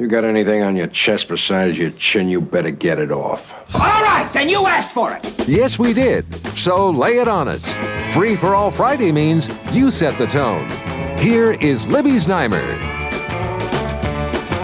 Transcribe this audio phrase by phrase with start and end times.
[0.00, 3.52] You got anything on your chest besides your chin, you better get it off.
[3.74, 5.48] All right, then you asked for it.
[5.48, 6.24] Yes, we did.
[6.56, 7.66] So lay it on us.
[8.14, 10.68] Free for all Friday means you set the tone.
[11.18, 12.62] Here is Libby Znaimer.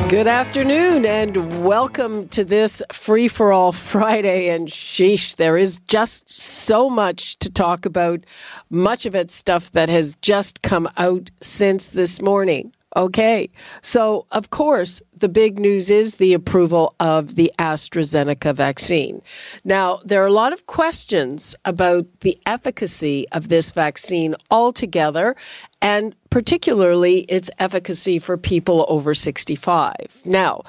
[0.09, 4.51] Good afternoon and welcome to this Free for All Friday.
[4.51, 8.24] And sheesh, there is just so much to talk about.
[8.70, 12.73] Much of it stuff that has just come out since this morning.
[12.96, 13.50] Okay.
[13.82, 19.20] So, of course, the big news is the approval of the AstraZeneca vaccine.
[19.64, 25.34] Now, there are a lot of questions about the efficacy of this vaccine altogether
[25.82, 30.23] and particularly its efficacy for people over 65.
[30.24, 30.62] Now,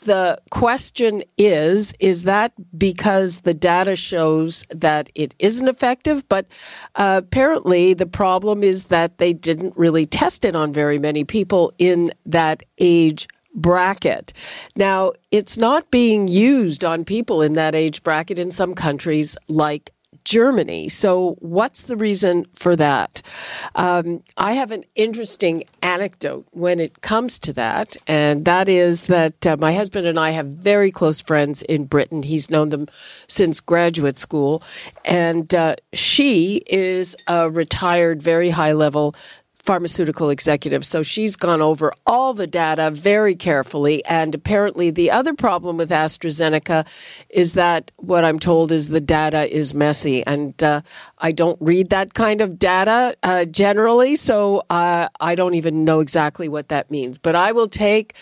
[0.00, 6.46] the question is is that because the data shows that it isn't effective but
[6.96, 11.72] uh, apparently the problem is that they didn't really test it on very many people
[11.78, 14.32] in that age bracket.
[14.76, 19.90] Now, it's not being used on people in that age bracket in some countries like
[20.24, 20.88] Germany.
[20.88, 23.22] So, what's the reason for that?
[23.74, 29.46] Um, I have an interesting anecdote when it comes to that, and that is that
[29.46, 32.22] uh, my husband and I have very close friends in Britain.
[32.22, 32.88] He's known them
[33.26, 34.62] since graduate school,
[35.04, 39.14] and uh, she is a retired, very high level
[39.62, 40.84] pharmaceutical executive.
[40.84, 44.04] So she's gone over all the data very carefully.
[44.04, 46.86] And apparently, the other problem with AstraZeneca
[47.28, 50.24] is that what I'm told is the data is messy.
[50.26, 50.82] And uh,
[51.18, 54.16] I don't read that kind of data uh, generally.
[54.16, 57.18] So uh, I don't even know exactly what that means.
[57.18, 58.14] But I will take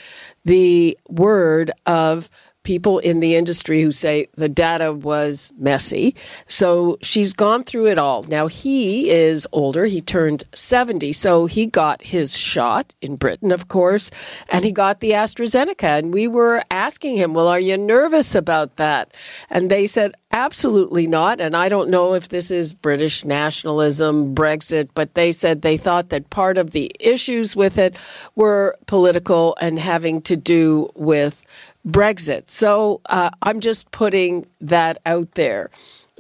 [0.45, 2.31] the word of
[2.69, 6.15] people in the industry who say the data was messy.
[6.49, 8.25] So she's gone through it all.
[8.25, 9.87] Now he is older.
[9.87, 11.15] He turned 70.
[11.15, 14.11] So he got his shot in Britain, of course,
[14.51, 15.99] and he got the AstraZeneca.
[15.99, 19.17] And we were asking him, well, are you nervous about that?
[19.49, 21.41] And they said, Absolutely not.
[21.41, 26.11] And I don't know if this is British nationalism, Brexit, but they said they thought
[26.11, 27.97] that part of the issues with it
[28.35, 31.47] were political and having to do with
[31.89, 32.51] Brexit.
[32.51, 35.71] So uh, I'm just putting that out there.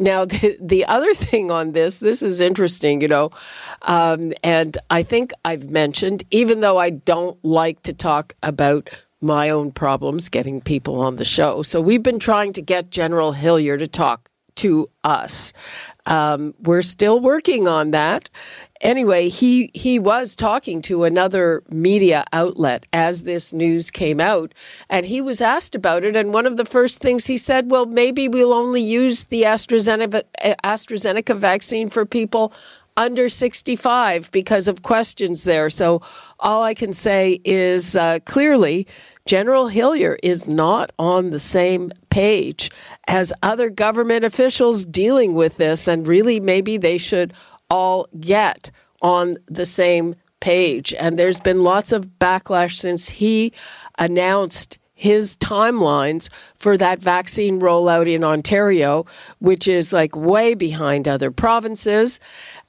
[0.01, 3.31] Now, the, the other thing on this, this is interesting, you know,
[3.83, 8.89] um, and I think I've mentioned, even though I don't like to talk about
[9.21, 11.63] my own problems getting people on the show.
[11.63, 15.53] So we've been trying to get General Hillier to talk to us.
[16.07, 18.31] Um, we're still working on that
[18.81, 24.53] anyway, he he was talking to another media outlet as this news came out,
[24.89, 26.17] and he was asked about it.
[26.17, 30.23] And one of the first things he said, "Well, maybe we'll only use the AstraZeneca
[30.65, 32.53] AstraZeneca vaccine for people."
[32.97, 35.71] Under 65 because of questions there.
[35.71, 36.03] So,
[36.41, 38.89] all I can say is uh, clearly
[39.25, 42.73] General Hillier is not on the same page
[43.07, 47.35] as other government officials dealing with this, and really maybe they should
[47.71, 48.71] all get
[49.03, 50.95] on the same page.
[50.95, 53.53] And there's been lots of backlash since he
[53.99, 59.07] announced his timelines for that vaccine rollout in Ontario,
[59.39, 62.19] which is like way behind other provinces.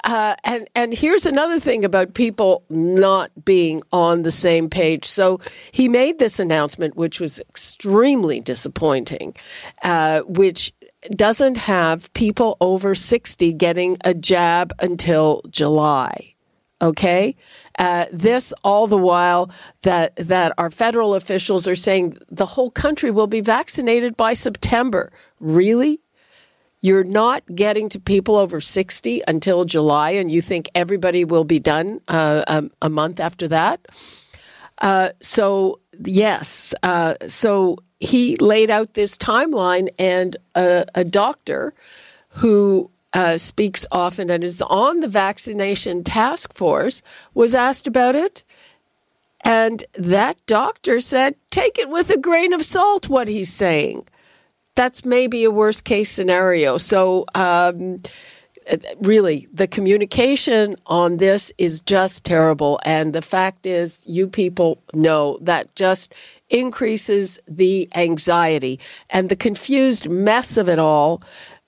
[0.04, 5.06] Uh, and and here's another thing about people not being on the same page.
[5.06, 5.40] So
[5.72, 9.36] he made this announcement, which was extremely disappointing,
[9.82, 10.72] uh, which
[11.16, 16.36] doesn't have people over 60 getting a jab until July.
[16.82, 17.36] Okay?
[17.78, 19.50] Uh, this all the while
[19.82, 25.12] that, that our federal officials are saying the whole country will be vaccinated by September.
[25.40, 26.02] Really?
[26.82, 31.60] You're not getting to people over 60 until July, and you think everybody will be
[31.60, 33.86] done uh, a, um, a, month after that?
[34.78, 36.74] Uh, so, yes.
[36.82, 41.74] Uh, so he laid out this timeline, and a, a doctor
[42.30, 47.02] who uh, speaks often and is on the vaccination task force
[47.34, 48.44] was asked about it.
[49.42, 54.08] And that doctor said, take it with a grain of salt, what he's saying.
[54.76, 56.78] That's maybe a worst case scenario.
[56.78, 57.98] So, um,
[58.70, 62.80] Uh, really, the communication on this is just terrible.
[62.86, 66.14] And the fact is, you people know that just
[66.50, 68.80] increases the anxiety
[69.10, 71.22] and the confused mess of it all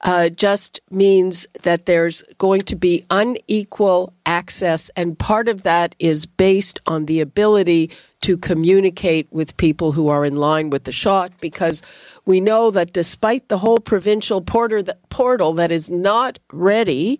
[0.04, 6.26] uh, just means that there's going to be unequal access, and part of that is
[6.26, 11.32] based on the ability to communicate with people who are in line with the shot
[11.42, 11.82] because
[12.26, 17.20] we know that despite the whole provincial portal that, portal that is not ready,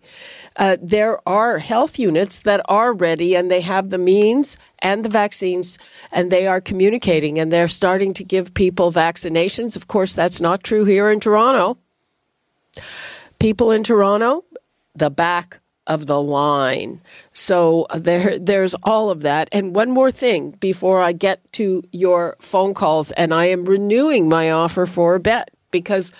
[0.58, 5.10] uh, there are health units that are ready and they have the means and the
[5.10, 5.80] vaccines
[6.12, 9.76] and they are communicating and they're starting to give people vaccinations.
[9.76, 11.78] Of course, that's not true here in Toronto.
[13.40, 14.44] People in Toronto,
[14.96, 17.02] the back of the line.
[17.34, 19.50] So uh, there, there's all of that.
[19.52, 24.30] And one more thing before I get to your phone calls, and I am renewing
[24.30, 26.12] my offer for a bet because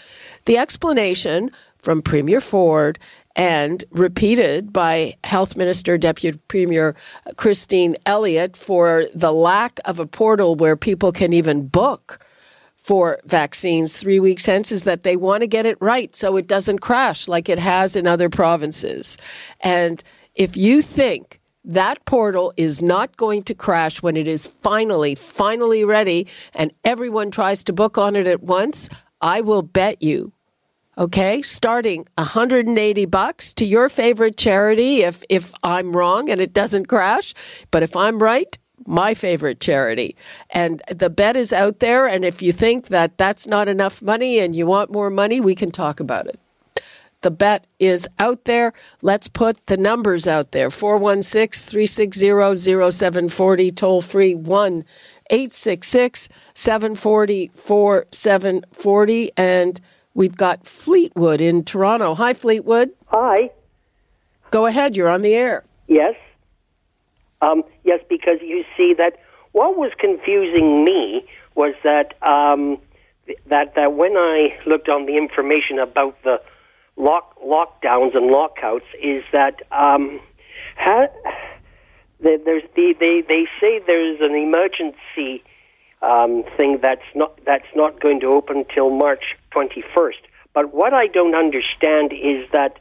[0.46, 3.00] the explanation from Premier Ford
[3.36, 6.96] and repeated by Health Minister, Deputy Premier
[7.38, 12.20] Christine Elliott for the lack of a portal where people can even book
[12.82, 16.48] for vaccines three weeks hence is that they want to get it right so it
[16.48, 19.18] doesn't crash like it has in other provinces.
[19.60, 20.04] And
[20.36, 25.86] if you think that portal is not going to crash when it is finally, finally
[25.86, 28.90] ready and everyone tries to book on it at once,
[29.22, 30.34] I will bet you
[30.98, 36.88] okay starting 180 bucks to your favorite charity if if i'm wrong and it doesn't
[36.88, 37.34] crash
[37.72, 38.58] but if i'm right
[38.92, 40.16] my favorite charity.
[40.50, 42.08] And the bet is out there.
[42.08, 45.56] And if you think that that's not enough money and you want more money, we
[45.56, 46.38] can talk about it.
[47.22, 48.74] The bet is out there.
[49.02, 54.84] Let's put the numbers out there 416 360 0740, toll free 1
[55.30, 59.32] 866 740 4740.
[59.38, 59.80] And
[60.16, 62.16] we've got Fleetwood in Toronto.
[62.16, 62.92] Hi, Fleetwood.
[63.08, 63.52] Hi.
[64.50, 64.98] Go ahead.
[64.98, 65.64] You're on the air.
[65.88, 66.16] Yes.
[67.42, 69.18] Um, yes, because you see that
[69.52, 72.78] what was confusing me was that um,
[73.48, 76.42] that that when I looked on the information about the
[76.96, 80.20] lock lockdowns and lockouts, is that um,
[80.78, 81.08] ha,
[82.20, 85.44] there's the they they say there's an emergency
[86.02, 90.22] um, thing that's not that's not going to open till March 21st.
[90.54, 92.80] But what I don't understand is that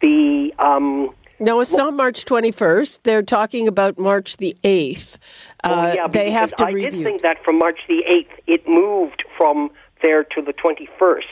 [0.00, 3.00] the um, no, it's well, not March 21st.
[3.02, 5.18] They're talking about March the 8th.
[5.62, 6.90] Uh, oh, yeah, they have to I review.
[6.90, 9.70] did think that from March the 8th, it moved from
[10.02, 11.22] there to the 21st.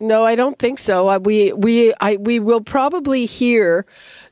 [0.00, 1.08] No, I don't think so.
[1.08, 3.86] Uh, we we I, we will probably hear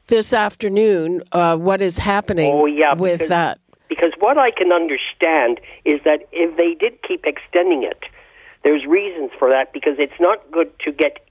[0.09, 3.61] this afternoon uh, what is happening oh, yeah, with because, that.
[3.89, 8.03] Because what I can understand is that if they did keep extending it,
[8.65, 11.25] there's reasons for that because it's not good to get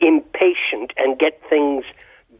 [0.00, 1.84] impatient and get things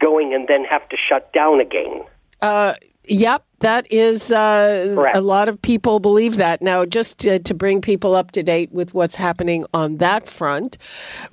[0.04, 2.02] going and then have to shut down again.
[2.40, 2.74] Uh,
[3.04, 6.60] yep, that is uh, a lot of people believe that.
[6.60, 10.76] Now, just to, to, bring people up to date with what's happening on that front,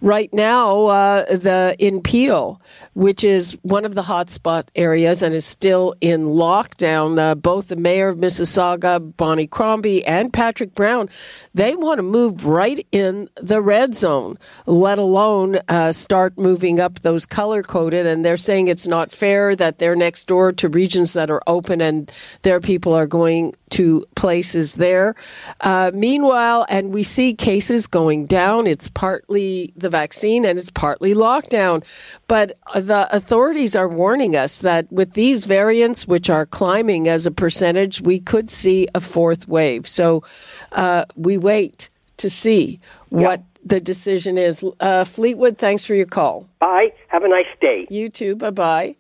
[0.02, 2.62] right now, uh, the in Peel,
[2.94, 7.76] which is one of the hotspot areas and is still in lockdown, uh, both the
[7.76, 11.10] mayor of Mississauga, Bonnie Crombie, and Patrick Brown,
[11.54, 17.00] they want to move right in the red zone, let alone uh, start moving up
[17.00, 18.06] those color coded.
[18.06, 21.82] And they're saying it's not fair that they're next door to regions that are open
[21.82, 22.11] and
[22.42, 25.16] their people are going to places there.
[25.62, 28.68] Uh, meanwhile, and we see cases going down.
[28.68, 31.84] It's partly the vaccine and it's partly lockdown.
[32.28, 37.32] But the authorities are warning us that with these variants, which are climbing as a
[37.32, 39.88] percentage, we could see a fourth wave.
[39.88, 40.24] So
[40.72, 44.64] uh, we wait to see what the decision is.
[44.80, 46.48] Uh, Fleetwood, thanks for your call.
[46.60, 46.94] Bye.
[47.08, 47.88] Have a nice day.
[47.90, 48.36] You too.
[48.36, 48.96] Bye bye.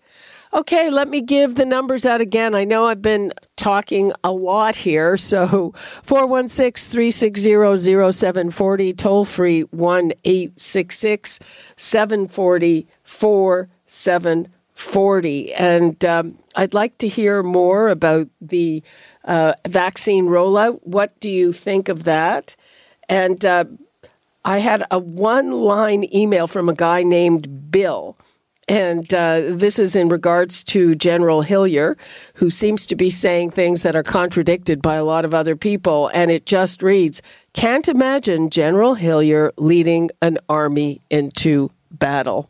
[0.53, 2.53] Okay, let me give the numbers out again.
[2.53, 5.15] I know I've been talking a lot here.
[5.15, 5.71] So
[6.03, 11.39] 416 360 0740, toll free 1 866
[11.77, 15.53] 740 4740.
[15.53, 18.83] And um, I'd like to hear more about the
[19.23, 20.81] uh, vaccine rollout.
[20.83, 22.57] What do you think of that?
[23.07, 23.63] And uh,
[24.43, 28.17] I had a one line email from a guy named Bill
[28.71, 31.97] and uh, this is in regards to General Hillier,
[32.35, 36.09] who seems to be saying things that are contradicted by a lot of other people.
[36.13, 42.49] And it just reads Can't imagine General Hillier leading an army into battle.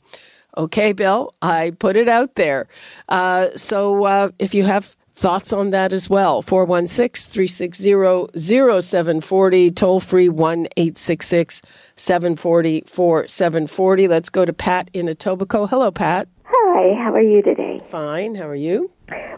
[0.56, 2.68] Okay, Bill, I put it out there.
[3.10, 6.42] Uh, so uh, if you have thoughts on that as well.
[6.42, 11.62] 416 360 0740, toll free 1 866
[11.96, 14.08] 740 4740.
[14.08, 15.70] Let's go to Pat in Etobicoke.
[15.70, 16.28] Hello, Pat.
[16.46, 17.82] Hi, how are you today?
[17.86, 18.36] Fine.
[18.36, 18.90] How are you?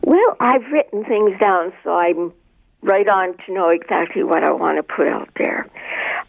[0.04, 2.32] Well, I've written things down so I'm
[2.82, 5.68] right on to know exactly what I want to put out there.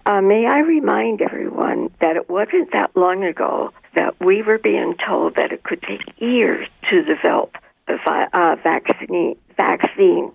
[0.06, 4.96] Uh, may I remind everyone that it wasn't that long ago that we were being
[5.06, 7.56] told that it could take years to develop
[7.88, 10.32] uh, vaccine, vaccine.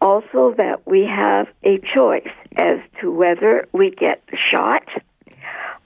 [0.00, 4.88] Also, that we have a choice as to whether we get the shot.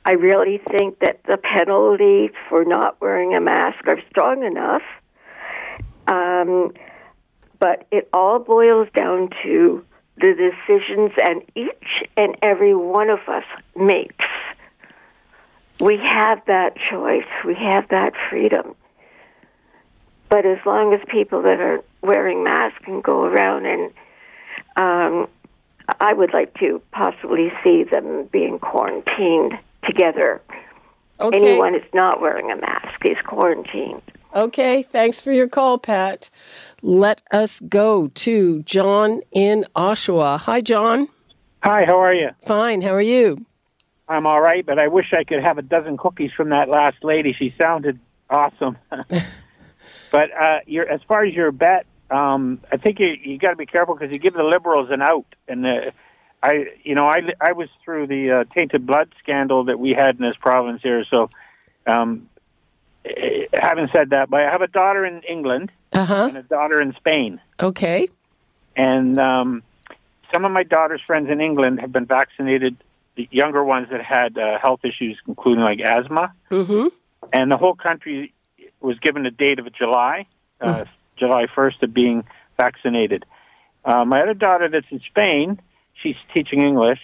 [0.04, 4.83] I really think that the penalty for not wearing a mask are strong enough.
[6.07, 6.73] Um,
[7.59, 9.85] but it all boils down to
[10.19, 14.25] the decisions and each and every one of us makes.
[15.81, 17.26] We have that choice.
[17.45, 18.75] We have that freedom.
[20.28, 23.93] But as long as people that are wearing masks can go around and
[24.76, 25.28] um,
[26.00, 29.54] I would like to possibly see them being quarantined
[29.85, 30.40] together.
[31.21, 31.38] Okay.
[31.38, 34.02] Anyone who's not wearing a mask is quarantined.
[34.35, 34.83] Okay.
[34.83, 36.31] Thanks for your call, Pat.
[36.83, 40.40] Let us go to John in Oshawa.
[40.40, 41.09] Hi, John.
[41.62, 42.31] Hi, how are you?
[42.45, 42.83] Fine.
[42.83, 43.47] How are you?
[44.09, 47.02] I'm all right, but I wish I could have a dozen cookies from that last
[47.02, 47.35] lady.
[47.38, 48.76] She sounded awesome.
[50.14, 53.56] but uh, you're, as far as your bet, um, I think you you got to
[53.56, 55.26] be careful because you give the liberals an out.
[55.49, 55.90] And uh,
[56.40, 60.12] I, you know, I I was through the uh, tainted blood scandal that we had
[60.16, 61.04] in this province here.
[61.11, 61.30] So,
[61.87, 62.28] um,
[63.04, 66.26] eh, having said that, but I have a daughter in England Uh huh.
[66.28, 67.40] and a daughter in Spain.
[67.61, 68.09] Okay.
[68.76, 69.62] and um,
[70.33, 72.76] some of my daughter's friends in England have been vaccinated.
[73.16, 76.88] The younger ones that had uh, health issues, including like asthma, Mm-hmm.
[77.33, 78.33] and the whole country
[78.84, 80.26] was given a date of July,
[80.60, 80.84] uh,
[81.18, 82.24] July first, of being
[82.58, 83.24] vaccinated.
[83.84, 85.60] Uh, my other daughter that's in Spain,
[86.02, 86.98] she's teaching English.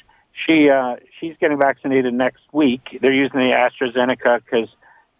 [0.46, 2.98] She uh, she's getting vaccinated next week.
[3.00, 4.68] They're using the AstraZeneca because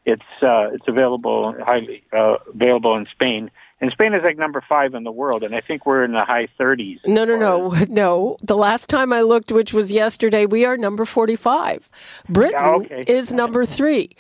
[0.07, 3.51] it's uh, it's available highly uh, available in Spain.
[3.81, 6.25] And Spain is like number five in the world, and I think we're in the
[6.27, 6.99] high 30s.
[7.07, 8.37] No, no, no, no.
[8.43, 11.89] The last time I looked, which was yesterday, we are number 45.
[12.29, 13.05] Britain Yeah, okay.
[13.07, 14.11] is number three.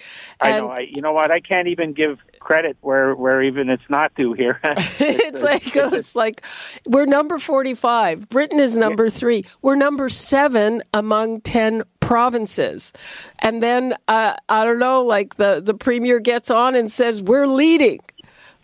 [0.41, 0.73] I And know.
[0.73, 1.31] I, you know what?
[1.31, 4.59] I can't even give credit where where even it's not due here.
[4.65, 6.43] it's like it's like
[6.89, 12.95] we're number 45 britain is number three we're number seven among 10 provinces
[13.41, 17.47] and then uh, i don't know like the, the premier gets on and says we're
[17.47, 18.01] leading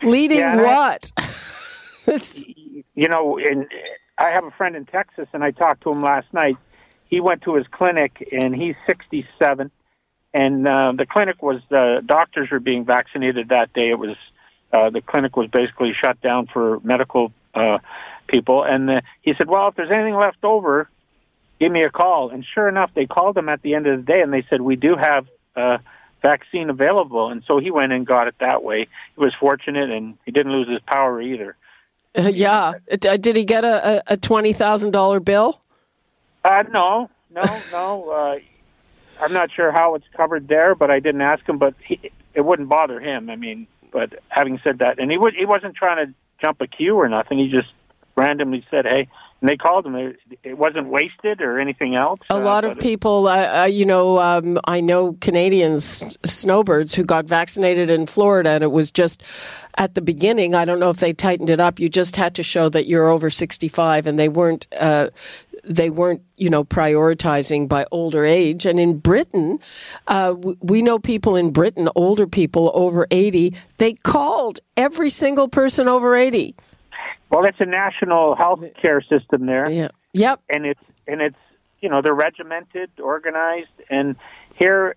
[0.01, 1.11] leading Yeah, I- what
[2.07, 2.37] It's-
[2.95, 3.67] you know, and
[4.17, 6.57] I have a friend in Texas, and I talked to him last night.
[7.09, 9.71] He went to his clinic, and he's 67,
[10.33, 13.89] and uh, the clinic was the doctors were being vaccinated that day.
[13.91, 14.15] It was
[14.73, 17.77] uh, the clinic was basically shut down for medical uh,
[18.27, 20.89] people, and uh, he said, "Well, if there's anything left over,
[21.59, 24.11] give me a call." And sure enough, they called him at the end of the
[24.11, 25.77] day, and they said, "We do have." Uh,
[26.29, 28.79] vaccine available and so he went and got it that way
[29.15, 31.49] he was fortunate and he didn't lose his power either
[32.17, 33.75] uh, yeah Uh, did he get a,
[34.09, 35.49] a, a $20000 bill
[36.43, 37.87] Uh, no, no, no.
[38.17, 38.37] Uh,
[39.23, 41.57] I'm not sure how it's covered there, but I didn't ask him.
[41.57, 41.95] But he,
[42.33, 43.29] it wouldn't bother him.
[43.29, 46.67] I mean, but having said that, and he was he wasn't trying to jump a
[46.67, 47.37] queue or nothing.
[47.39, 47.71] He just
[48.15, 49.07] randomly said, "Hey,"
[49.41, 49.85] and they called.
[49.87, 52.19] It, it wasn't wasted or anything else.
[52.29, 57.03] a Uh, lot of people, uh, uh, you know, um, I know Canadians, snowbirds who
[57.03, 59.21] got vaccinated in Florida, and it was just
[59.77, 60.55] at the beginning.
[60.55, 61.79] I don't know if they tightened it up.
[61.79, 64.67] You just had to show that you're over 65, and they weren't.
[64.77, 65.09] Uh,
[65.69, 68.65] they weren't, you know, prioritizing by older age.
[68.65, 69.59] And in Britain,
[70.07, 75.89] uh, we know people in Britain, older people over 80, they called every single person
[75.89, 76.55] over 80.
[77.29, 79.69] Well, it's a national health care system there.
[79.69, 79.89] Yeah.
[80.13, 80.41] Yep.
[80.49, 81.37] and it's and it's
[81.79, 84.15] you know they're regimented, organized, and
[84.55, 84.95] here,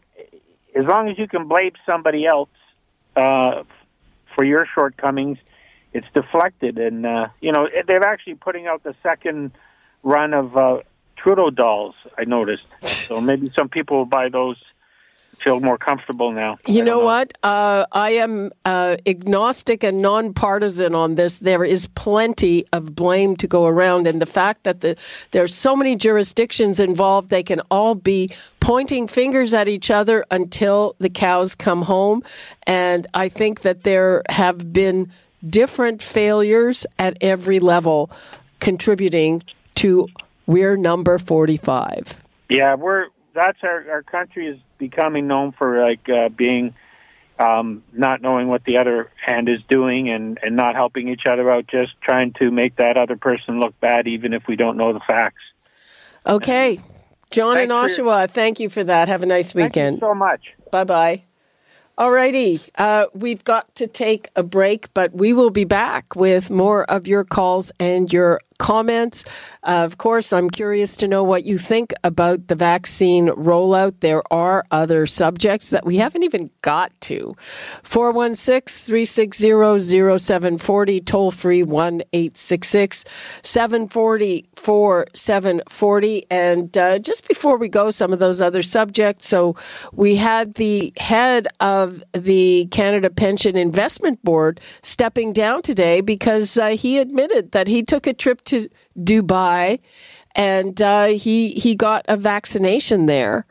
[0.74, 2.48] as long as you can blame somebody else
[3.16, 3.64] uh,
[4.34, 5.38] for your shortcomings,
[5.92, 6.78] it's deflected.
[6.78, 9.52] And uh, you know they're actually putting out the second
[10.02, 10.78] run of uh,
[11.16, 11.94] Trudeau dolls.
[12.16, 14.56] I noticed, so maybe some people will buy those.
[15.42, 16.58] Feel more comfortable now.
[16.66, 17.32] You I know, what?
[17.42, 21.38] Uh, I am uh, agnostic and nonpartisan on this.
[21.38, 24.96] There is plenty of blame to go around, and the fact that the
[25.30, 28.30] there's so many jurisdictions involved, they can all be
[28.60, 32.22] pointing fingers at each other until the cows come home.
[32.66, 35.10] And I think that there have been
[35.48, 38.10] different failures at every level,
[38.58, 39.42] contributing
[39.76, 40.06] to
[40.46, 42.18] we're number forty-five.
[42.50, 46.74] Yeah, we're that's our our country is becoming known for like uh, being
[47.38, 51.50] um, not knowing what the other hand is doing and and not helping each other
[51.50, 54.92] out, just trying to make that other person look bad, even if we don't know
[54.92, 55.42] the facts.
[56.26, 56.80] Okay.
[57.30, 59.06] John in Thanks for Oshawa, thank you for that.
[59.06, 59.72] Have a nice weekend.
[59.72, 59.98] Thank you weekend.
[60.00, 60.40] so much.
[60.72, 61.22] Bye bye.
[61.96, 66.84] Alrighty, uh, we've got to take a break, but we will be back with more
[66.84, 69.24] of your calls and your comments.
[69.62, 74.00] Uh, of course, I'm curious to know what you think about the vaccine rollout.
[74.00, 77.34] There are other subjects that we haven't even got to.
[77.82, 83.04] 416 360 0740, toll free 1 866
[83.42, 86.26] 740 4740.
[86.30, 89.26] And uh, just before we go, some of those other subjects.
[89.26, 89.56] So
[89.92, 96.70] we had the head of the Canada Pension Investment Board stepping down today because uh,
[96.70, 99.80] he admitted that he took a trip to Dubai,
[100.34, 103.46] and uh, he he got a vaccination there.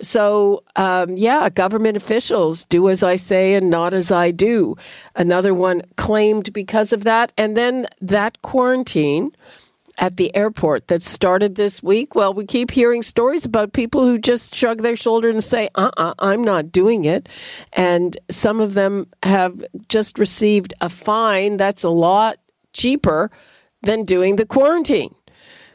[0.00, 4.76] So um, yeah, government officials do as I say and not as I do.
[5.16, 9.32] Another one claimed because of that, and then that quarantine
[9.98, 12.14] at the airport that started this week.
[12.14, 15.90] Well, we keep hearing stories about people who just shrug their shoulder and say, uh
[15.96, 17.28] uh-uh, uh, i am not doing it.
[17.72, 22.38] And some of them have just received a fine that's a lot
[22.72, 23.30] cheaper
[23.88, 25.14] than doing the quarantine.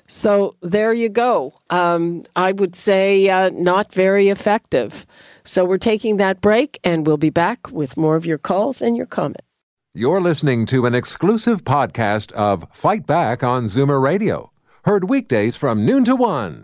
[0.07, 1.55] So there you go.
[1.71, 5.07] Um, I would say uh, not very effective.
[5.43, 8.95] So we're taking that break and we'll be back with more of your calls and
[8.95, 9.47] your comments.
[9.95, 14.51] You're listening to an exclusive podcast of Fight Back on Zoomer Radio,
[14.85, 16.63] heard weekdays from noon to one.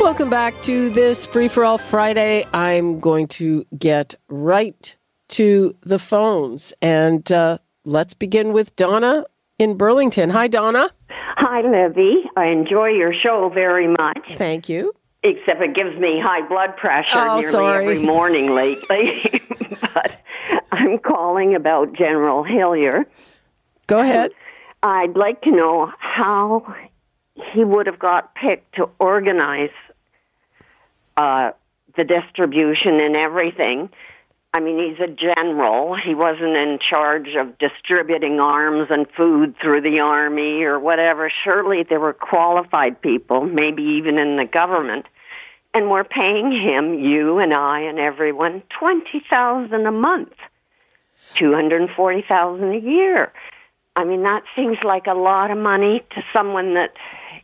[0.00, 2.46] Welcome back to this Free for All Friday.
[2.54, 4.94] I'm going to get right
[5.28, 9.26] to the phones and uh, let's begin with Donna
[9.58, 10.30] in Burlington.
[10.30, 10.90] Hi, Donna.
[11.10, 12.24] Hi, Libby.
[12.36, 14.18] I enjoy your show very much.
[14.36, 14.92] Thank you.
[15.22, 17.86] Except it gives me high blood pressure oh, nearly sorry.
[17.86, 19.42] every morning lately.
[19.80, 20.20] but
[20.72, 23.04] I'm calling about General Hillier.
[23.86, 24.32] Go ahead.
[24.82, 26.74] I'd like to know how
[27.52, 29.70] he would have got picked to organize
[31.16, 31.50] uh,
[31.96, 33.88] the distribution and everything.
[34.54, 35.96] I mean, he's a general.
[36.02, 41.30] He wasn't in charge of distributing arms and food through the army or whatever.
[41.44, 45.04] Surely there were qualified people, maybe even in the government,
[45.74, 50.32] and we're paying him, you and I and everyone, twenty thousand a month,
[51.34, 53.32] two hundred forty thousand a year.
[53.94, 56.94] I mean, that seems like a lot of money to someone that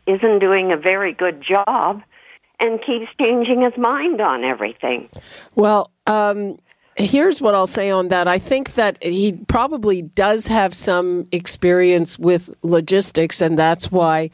[0.07, 2.01] isn't doing a very good job
[2.59, 5.09] and keeps changing his mind on everything.
[5.55, 6.59] Well, um,
[6.95, 8.27] here's what I'll say on that.
[8.27, 14.29] I think that he probably does have some experience with logistics, and that's why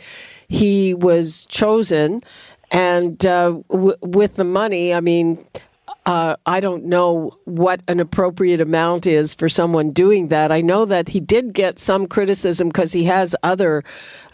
[0.48, 2.24] he was chosen.
[2.72, 5.44] And uh, w- with the money, I mean,
[6.06, 10.52] uh, I don't know what an appropriate amount is for someone doing that.
[10.52, 13.84] I know that he did get some criticism because he has other,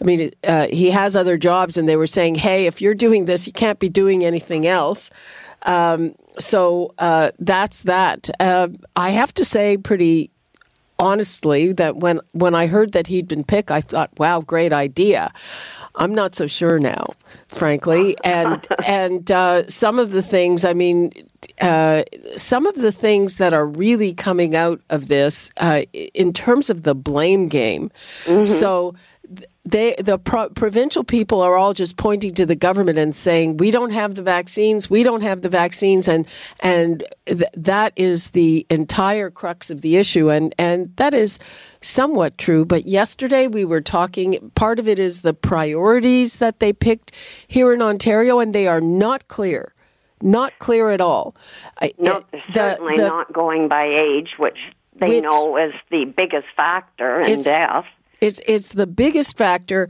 [0.00, 3.26] I mean, uh, he has other jobs, and they were saying, "Hey, if you're doing
[3.26, 5.10] this, you can't be doing anything else."
[5.62, 8.30] Um, so uh, that's that.
[8.38, 10.30] Uh, I have to say, pretty
[10.98, 15.32] honestly, that when when I heard that he'd been picked, I thought, "Wow, great idea."
[15.96, 17.14] I'm not so sure now,
[17.48, 18.16] frankly.
[18.22, 21.12] And and uh, some of the things, I mean,
[21.60, 22.04] uh,
[22.36, 26.82] some of the things that are really coming out of this uh, in terms of
[26.82, 27.90] the blame game.
[28.24, 28.46] Mm-hmm.
[28.46, 28.94] So
[29.66, 33.70] they the pro- provincial people are all just pointing to the government and saying we
[33.70, 34.88] don't have the vaccines.
[34.88, 36.08] We don't have the vaccines.
[36.08, 36.26] And
[36.60, 40.30] and th- that is the entire crux of the issue.
[40.30, 41.40] And and that is
[41.80, 42.64] somewhat true.
[42.64, 47.10] But yesterday we were talking part of it is the priorities that they picked
[47.48, 49.72] here in Ontario and they are not clear
[50.22, 51.36] not clear at all.
[51.98, 52.24] No,
[52.54, 54.56] certainly the, not going by age which
[54.98, 57.84] they which, know is the biggest factor in death
[58.20, 59.88] it's it's the biggest factor.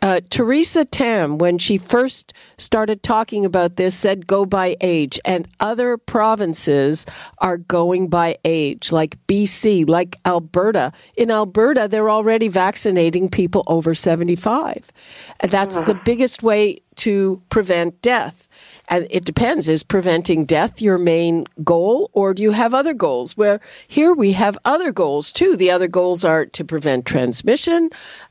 [0.00, 5.48] Uh, Theresa Tam, when she first started talking about this, said go by age, and
[5.60, 7.04] other provinces
[7.38, 10.92] are going by age, like BC, like Alberta.
[11.16, 14.92] In Alberta, they're already vaccinating people over 75.
[15.40, 18.48] And that's the biggest way to prevent death
[18.88, 19.68] and it depends.
[19.68, 23.36] Is preventing death your main goal, or do you have other goals?
[23.36, 25.56] Where here we have other goals too.
[25.56, 27.88] The other goals are to prevent transmission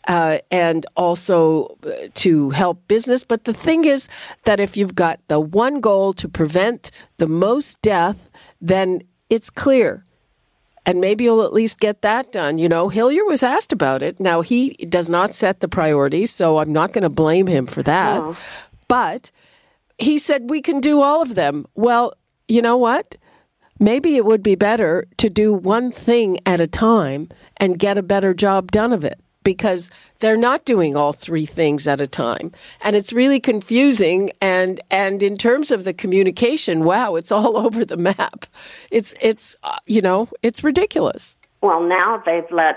[0.08, 3.24] uh, and also uh, to help business.
[3.24, 4.08] But the thing is
[4.46, 8.30] that if you've got the one goal to prevent the most death,
[8.60, 10.06] then it's clear
[10.86, 12.58] and maybe you'll at least get that done.
[12.58, 14.20] You know, Hillier was asked about it.
[14.20, 17.84] Now, he does not set the priorities, so I'm not going to blame him for
[17.84, 18.22] that.
[18.22, 18.36] No.
[18.88, 19.32] But
[19.98, 21.66] he said we can do all of them.
[21.76, 22.14] Well,
[22.48, 23.16] you know what?
[23.80, 28.04] Maybe it would be better to do one thing at a time and get a
[28.04, 32.52] better job done of it because they're not doing all three things at a time
[32.82, 37.84] and it's really confusing and and in terms of the communication wow it's all over
[37.86, 38.46] the map
[38.92, 42.76] it's it's uh, you know it's ridiculous Well, now they've let.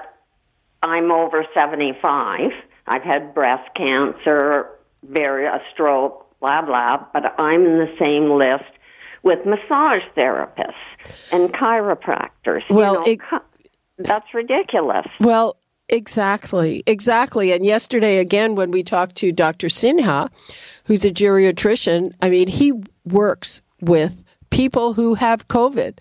[0.82, 2.50] I'm over 75.
[2.86, 4.68] I've had breast cancer,
[5.16, 7.06] a stroke, blah blah.
[7.14, 8.70] But I'm in the same list
[9.22, 12.60] with massage therapists and chiropractors.
[12.68, 13.20] You Well, know, it-
[13.96, 15.06] that's ridiculous.
[15.20, 15.56] Well,
[15.88, 17.52] exactly, exactly.
[17.52, 19.68] And yesterday, again, when we talked to Dr.
[19.68, 20.28] Sinha,
[20.84, 22.72] who's a geriatrician, I mean, he
[23.04, 25.98] works with people who have COVID.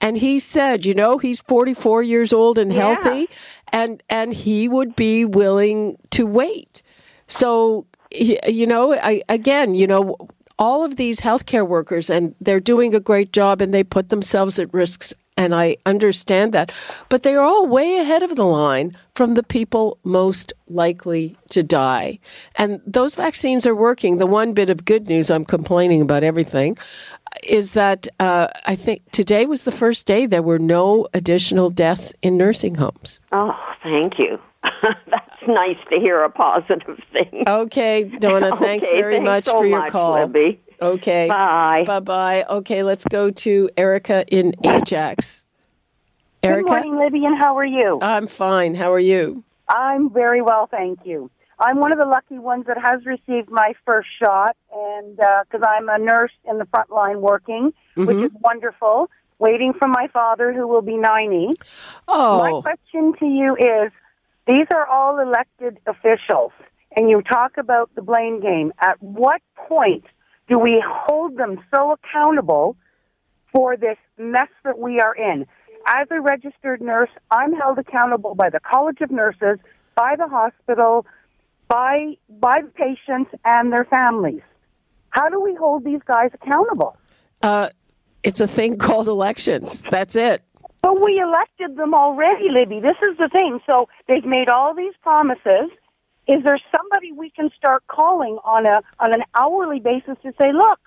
[0.00, 2.94] And he said, you know, he's 44 years old and Yeah.
[2.94, 3.28] healthy,
[3.72, 6.82] and, and he would be willing to wait.
[7.26, 10.16] So, you know, I, again, you know,
[10.58, 14.58] all of these healthcare workers, and they're doing a great job and they put themselves
[14.58, 16.72] at risks, and I understand that.
[17.08, 21.62] But they are all way ahead of the line from the people most likely to
[21.62, 22.18] die.
[22.56, 24.18] And those vaccines are working.
[24.18, 26.76] The one bit of good news, I'm complaining about everything,
[27.44, 32.12] is that uh, I think today was the first day there were no additional deaths
[32.20, 33.20] in nursing homes.
[33.32, 34.38] Oh, thank you.
[34.82, 37.44] that's nice to hear a positive thing.
[37.46, 40.14] Okay, Donna, thanks Okay, very thanks much so for your much, call.
[40.14, 40.60] Libby.
[40.80, 41.28] Okay.
[41.28, 41.84] Bye.
[41.86, 42.44] Bye bye.
[42.48, 45.44] Okay, let's go to Erica in Ajax.
[46.42, 46.62] Erica?
[46.62, 47.98] Good morning, Libby, and how are you?
[48.00, 48.74] I'm fine.
[48.74, 49.42] How are you?
[49.68, 51.30] I'm very well, thank you.
[51.60, 55.88] I'm one of the lucky ones that has received my first shot, and because I'm
[55.88, 58.26] a nurse in the front line working, which Mhm.
[58.26, 59.10] is wonderful,
[59.40, 61.48] waiting for my father who will be 90.
[62.06, 62.38] Oh.
[62.38, 63.90] My question to you is
[64.46, 66.52] these are all elected officials,
[66.96, 68.72] and you talk about the blame game.
[68.80, 70.04] At what point
[70.48, 72.76] do we hold them so accountable
[73.52, 75.46] for this mess that we are in?
[75.86, 79.58] As a registered nurse, I'm held accountable by the College of Nurses,
[79.94, 81.06] by the hospital,
[81.68, 84.42] by by the patients and their families.
[85.10, 86.96] How do we hold these guys accountable?
[87.42, 87.68] Uh,
[88.22, 89.82] it's a thing called elections.
[89.82, 90.42] That's it.
[90.82, 92.80] But we elected them already, Libby.
[92.80, 93.60] This is the thing.
[93.68, 95.70] So they've made all these promises.
[96.28, 100.52] Is there somebody we can start calling on a on an hourly basis to say,
[100.52, 100.78] look,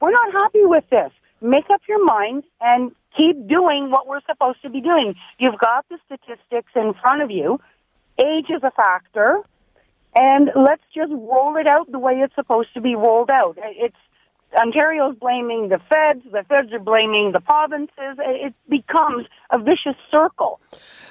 [0.00, 1.12] we're not happy with this.
[1.40, 5.14] Make up your mind and keep doing what we're supposed to be doing.
[5.38, 7.60] You've got the statistics in front of you.
[8.18, 9.38] Age is a factor,
[10.16, 13.56] and let's just roll it out the way it's supposed to be rolled out.
[13.56, 13.96] It's
[14.56, 18.16] Ontario's blaming the feds, the feds are blaming the provinces.
[18.18, 20.60] It becomes a vicious circle.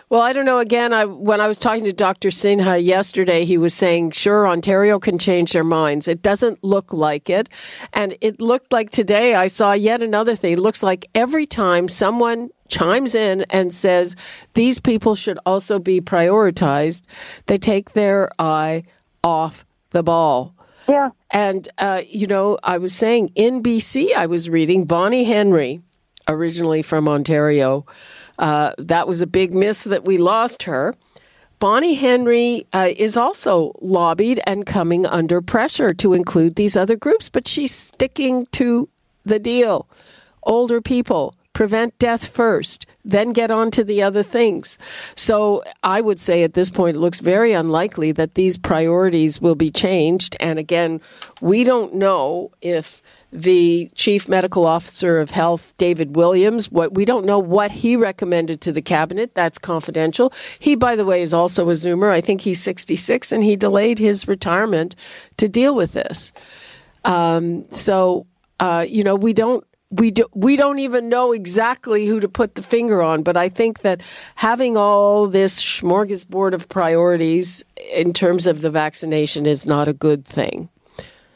[0.10, 0.60] Well, I don't know.
[0.60, 2.30] Again, I, when I was talking to Dr.
[2.30, 6.08] Sinha yesterday, he was saying, sure, Ontario can change their minds.
[6.08, 7.50] It doesn't look like it.
[7.93, 10.54] And it looked like today I saw yet another thing.
[10.54, 14.15] It looks like every time someone chimes in and says
[14.54, 17.04] these people should also be prioritized,
[17.45, 18.84] they take their eye
[19.23, 20.57] off the ball.
[20.88, 21.10] Yeah.
[21.32, 25.82] And, uh, you know, I was saying in BC, I was reading Bonnie Henry,
[26.28, 27.86] originally from Ontario.
[28.39, 30.95] Uh, that was a big miss that we lost her.
[31.60, 37.30] Bonnie Henry uh, is also lobbied and coming under pressure to include these other groups,
[37.30, 38.88] but she's sticking to
[39.26, 39.88] the deal.
[40.43, 44.78] Older people, prevent death first, then get on to the other things.
[45.15, 49.56] So I would say at this point, it looks very unlikely that these priorities will
[49.56, 50.38] be changed.
[50.39, 51.02] And again,
[51.41, 53.02] we don't know if
[53.34, 58.62] the chief medical officer of health, David Williams, what we don't know what he recommended
[58.62, 59.34] to the cabinet.
[59.34, 60.32] That's confidential.
[60.60, 62.12] He, by the way, is also a Zoomer.
[62.12, 64.96] I think he's 66 and he delayed his retirement
[65.38, 66.32] to deal with this.
[67.04, 68.28] Um, so,
[68.60, 72.56] uh, you know, we don't we do, we don't even know exactly who to put
[72.56, 74.02] the finger on, but I think that
[74.36, 80.26] having all this smorgasbord of priorities in terms of the vaccination is not a good
[80.26, 80.69] thing.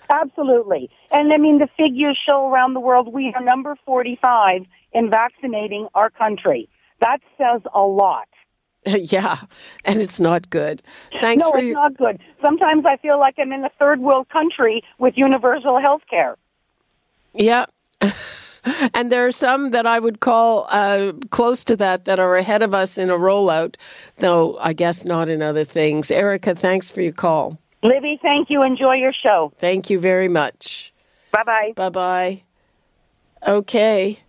[0.09, 0.89] Absolutely.
[1.11, 5.87] And I mean, the figures show around the world we are number 45 in vaccinating
[5.95, 6.67] our country.
[6.99, 8.27] That says a lot.
[8.85, 9.39] yeah,
[9.85, 10.81] and it's not good.
[11.19, 12.19] Thanks no, it's your, not good.
[12.43, 16.35] Sometimes I feel like I'm in a third world country with universal health care.
[17.33, 17.67] Yeah.
[18.93, 22.61] and there are some that I would call uh, close to that that are ahead
[22.61, 23.75] of us in a rollout,
[24.19, 26.11] though I guess not in other things.
[26.11, 27.57] Erica, thanks for your call.
[27.83, 28.61] Libby, thank you.
[28.61, 29.51] Enjoy your show.
[29.57, 30.93] Thank you very much.
[31.31, 31.73] Bye bye.
[31.75, 32.43] Bye bye.
[33.47, 34.19] Okay.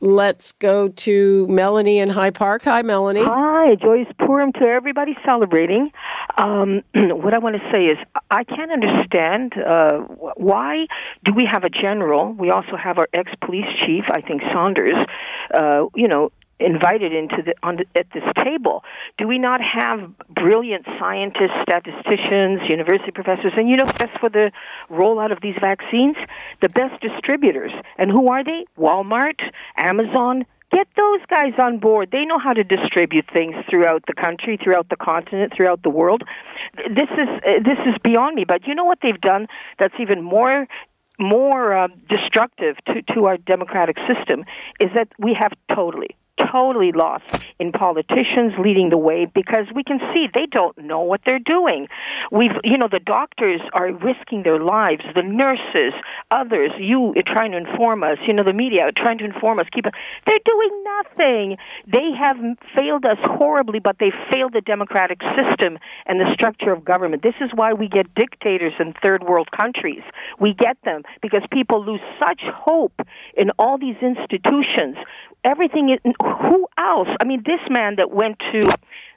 [0.00, 2.62] Let's go to Melanie in High Park.
[2.62, 3.24] Hi, Melanie.
[3.24, 5.90] Hi, joyous Purim to everybody celebrating.
[6.38, 7.98] Um, what I want to say is,
[8.30, 9.98] I can't understand uh,
[10.36, 10.86] why
[11.24, 12.32] do we have a general?
[12.32, 15.04] We also have our ex-police chief, I think Saunders.
[15.52, 18.82] Uh, you know, invited into the on the, at this table?
[19.16, 24.50] Do we not have brilliant scientists, statisticians, university professors, and you know best for the
[24.90, 26.16] rollout of these vaccines?
[26.60, 27.72] The best distributors.
[27.96, 28.66] And who are they?
[28.78, 29.40] Walmart,
[29.76, 30.44] Amazon.
[30.70, 32.10] Get those guys on board.
[32.12, 36.22] They know how to distribute things throughout the country, throughout the continent, throughout the world.
[36.76, 37.28] This is
[37.64, 38.44] this is beyond me.
[38.46, 39.46] But you know what they've done?
[39.78, 40.66] That's even more
[41.18, 44.44] more uh, destructive to, to our democratic system
[44.78, 46.16] is that we have totally
[46.50, 51.20] totally lost in politicians leading the way because we can see they don't know what
[51.26, 51.88] they're doing.
[52.30, 55.92] We've, you know, the doctors are risking their lives, the nurses,
[56.30, 59.86] others, you trying to inform us, you know, the media trying to inform us, keep
[59.86, 59.92] us,
[60.26, 61.56] they're doing nothing.
[61.86, 62.36] They have
[62.76, 67.22] failed us horribly, but they failed the democratic system and the structure of government.
[67.22, 70.02] This is why we get dictators in third world countries.
[70.38, 73.00] We get them because people lose such hope
[73.36, 74.96] in all these institutions
[75.44, 75.98] everything is
[76.42, 77.08] who else?
[77.20, 78.60] I mean this man that went to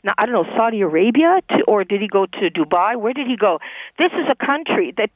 [0.04, 2.95] now i don't know saudi arabia to, or did he go to dubai?
[3.00, 3.60] Where did he go?
[4.00, 5.10] This is a country that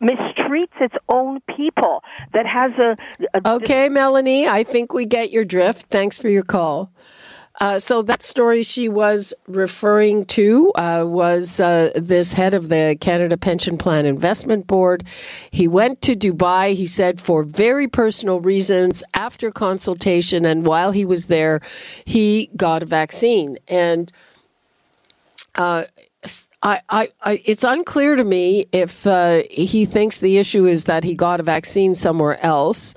[0.00, 2.96] mistreats its own people that has a,
[3.38, 5.86] a okay melanie i think we get your drift.
[5.90, 6.90] Thanks for your call
[7.62, 12.98] uh, so that story she was referring to uh, was uh, this head of the
[13.00, 15.04] Canada Pension Plan Investment Board.
[15.52, 19.04] He went to Dubai, he said, for very personal reasons.
[19.14, 21.60] After consultation and while he was there,
[22.04, 23.58] he got a vaccine.
[23.68, 24.10] And
[25.54, 25.84] uh,
[26.64, 31.04] I, I, I, it's unclear to me if uh, he thinks the issue is that
[31.04, 32.96] he got a vaccine somewhere else.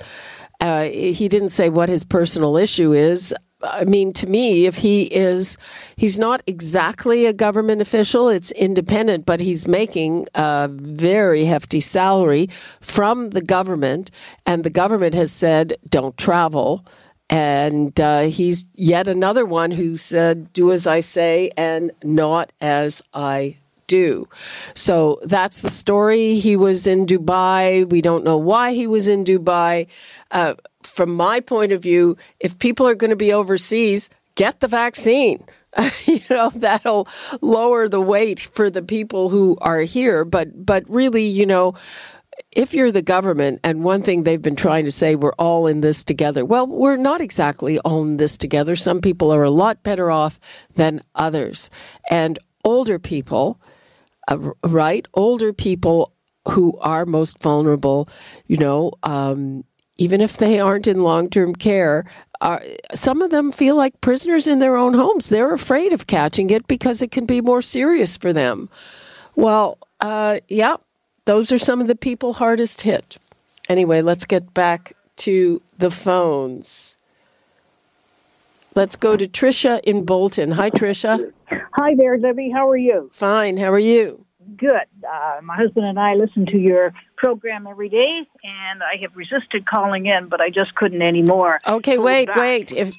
[0.60, 3.32] Uh, he didn't say what his personal issue is.
[3.66, 5.58] I mean, to me, if he is,
[5.96, 12.50] he's not exactly a government official, it's independent, but he's making a very hefty salary
[12.82, 14.12] from the government,
[14.46, 16.86] and the government has said, don't travel.
[17.30, 23.02] And uh, he's yet another one who said, do as I say and not as
[23.14, 24.28] I do.
[24.74, 26.36] So that's the story.
[26.36, 27.90] He was in Dubai.
[27.90, 29.88] We don't know why he was in Dubai.
[30.32, 34.68] Uh, from my point of view, if people are going to be overseas, get the
[34.68, 35.46] vaccine.
[36.06, 37.08] you know that'll
[37.42, 40.24] lower the weight for the people who are here.
[40.24, 41.76] But but really, you know,
[42.52, 45.82] if you're the government, and one thing they've been trying to say, we're all in
[45.82, 46.46] this together.
[46.46, 48.76] Well, we're not exactly all in this together.
[48.76, 50.40] Some people are a lot better off
[50.76, 51.70] than others,
[52.10, 53.60] and older people,
[54.28, 55.08] uh, right?
[55.14, 56.14] Older people
[56.50, 58.08] who are most vulnerable,
[58.48, 58.92] you know.
[59.04, 59.64] Um,
[59.98, 62.06] even if they aren't in long term care,
[62.42, 62.62] are,
[62.94, 65.30] some of them feel like prisoners in their own homes.
[65.30, 68.70] They're afraid of catching it because it can be more serious for them.
[69.36, 70.78] Well, uh, yeah,
[71.26, 73.18] those are some of the people hardest hit.
[73.68, 76.95] Anyway, let's get back to the phones.
[78.76, 80.52] Let's go to Trisha in Bolton.
[80.52, 81.32] Hi, Trisha.
[81.50, 82.52] Hi there, Debbie.
[82.52, 83.10] How are you?
[83.14, 83.58] Fine.
[83.58, 84.26] How are you?
[84.58, 84.72] good.
[84.72, 89.66] Uh, my husband and I listen to your program every day, and I have resisted
[89.66, 91.60] calling in, but I just couldn't anymore.
[91.66, 92.38] Okay, wait, back.
[92.38, 92.72] wait.
[92.72, 92.94] If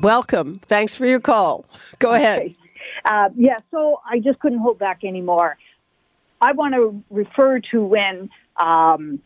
[0.00, 1.66] welcome, thanks for your call.
[1.98, 2.22] Go okay.
[2.22, 2.56] ahead.
[3.04, 5.56] Uh, yeah, so I just couldn't hold back anymore.
[6.40, 9.20] I want to refer to when um,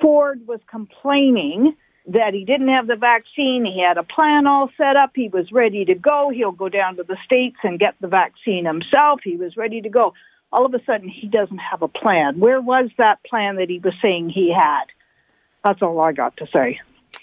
[0.00, 3.64] Ford was complaining that he didn't have the vaccine.
[3.64, 5.12] He had a plan all set up.
[5.14, 6.30] He was ready to go.
[6.34, 9.20] He'll go down to the States and get the vaccine himself.
[9.22, 10.14] He was ready to go.
[10.52, 12.38] All of a sudden, he doesn't have a plan.
[12.38, 14.84] Where was that plan that he was saying he had?
[15.64, 16.80] That's all I got to say.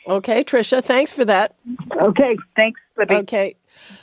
[0.07, 1.55] Okay, Tricia, thanks for that.
[2.01, 2.79] Okay, thanks.
[2.97, 3.15] Libby.
[3.15, 3.55] Okay.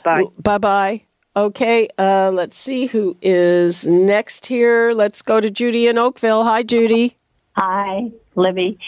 [0.03, 0.23] Bye.
[0.41, 1.01] Bye bye.
[1.35, 4.91] Okay, uh, let's see who is next here.
[4.93, 6.43] Let's go to Judy in Oakville.
[6.43, 7.15] Hi, Judy.
[7.55, 8.79] Hi, Libby.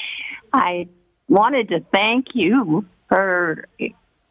[0.53, 0.87] I
[1.29, 3.65] wanted to thank you for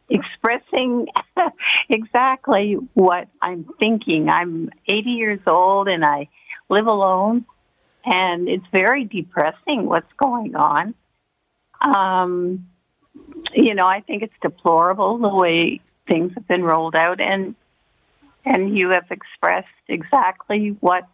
[0.08, 1.06] expressing
[1.88, 4.28] exactly what I'm thinking.
[4.28, 6.28] I'm 80 years old and I
[6.68, 7.44] live alone,
[8.04, 10.94] and it's very depressing what's going on.
[11.80, 12.68] Um,
[13.54, 17.54] you know, I think it's deplorable the way things have been rolled out, and
[18.44, 21.06] and you have expressed exactly what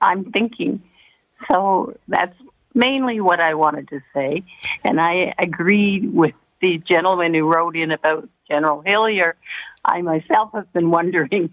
[0.00, 0.82] I'm thinking.
[1.50, 2.34] So that's
[2.78, 4.44] mainly what I wanted to say.
[4.84, 9.34] And I agree with the gentleman who wrote in about General Hillier.
[9.84, 11.50] I myself have been wondering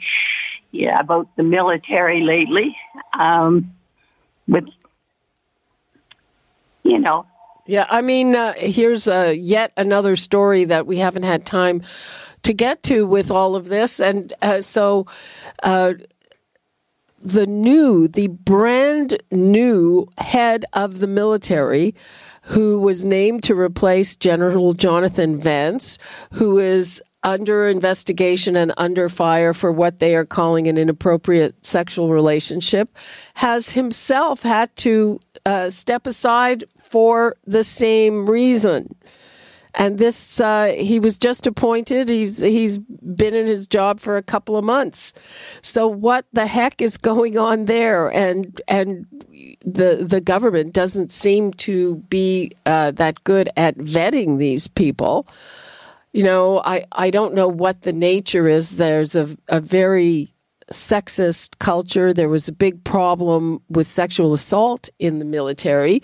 [0.72, 2.78] yeah, about the military lately.
[3.18, 3.74] Um,
[4.48, 4.66] with,
[6.84, 7.26] you know,
[7.66, 11.82] Yeah, I mean, uh, here's uh, yet another story that we haven't had time
[12.44, 14.00] to get to with all of this.
[14.00, 15.08] And uh, so
[15.64, 15.94] uh,
[17.26, 21.96] the new, the brand new head of the military,
[22.44, 25.98] who was named to replace General Jonathan Vance,
[26.34, 32.12] who is under investigation and under fire for what they are calling an inappropriate sexual
[32.12, 32.96] relationship,
[33.34, 38.96] has himself had to uh, step aside for the same reason.
[39.78, 42.08] And this, uh, he was just appointed.
[42.08, 45.14] He's he's been in his job for a couple of months.
[45.62, 48.08] So what the heck is going on there?
[48.08, 49.06] And and
[49.66, 55.28] the the government doesn't seem to be uh, that good at vetting these people.
[56.14, 58.78] You know, I I don't know what the nature is.
[58.78, 60.35] There's a a very
[60.72, 62.14] sexist culture.
[62.14, 66.02] There was a big problem with sexual assault in the military.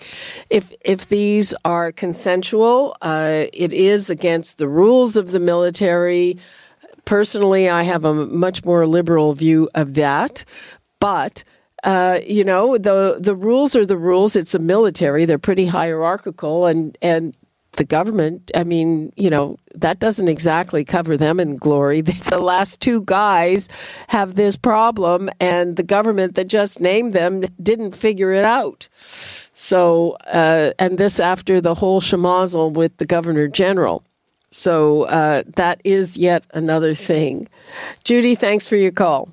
[0.50, 6.38] If if these are consensual, uh, it is against the rules of the military.
[7.04, 10.44] Personally, I have a much more liberal view of that,
[11.00, 11.44] but.
[11.84, 14.36] Uh, you know the the rules are the rules.
[14.36, 17.36] It's a military; they're pretty hierarchical, and and
[17.72, 22.02] the government, I mean, you know, that doesn't exactly cover them in glory.
[22.32, 23.68] The last two guys
[24.08, 28.88] have this problem, and the government that just named them didn't figure it out.
[28.94, 34.02] So, uh, and this after the whole schmozzle with the governor general.
[34.50, 37.48] So uh, that is yet another thing.
[38.04, 39.30] Judy, thanks for your call.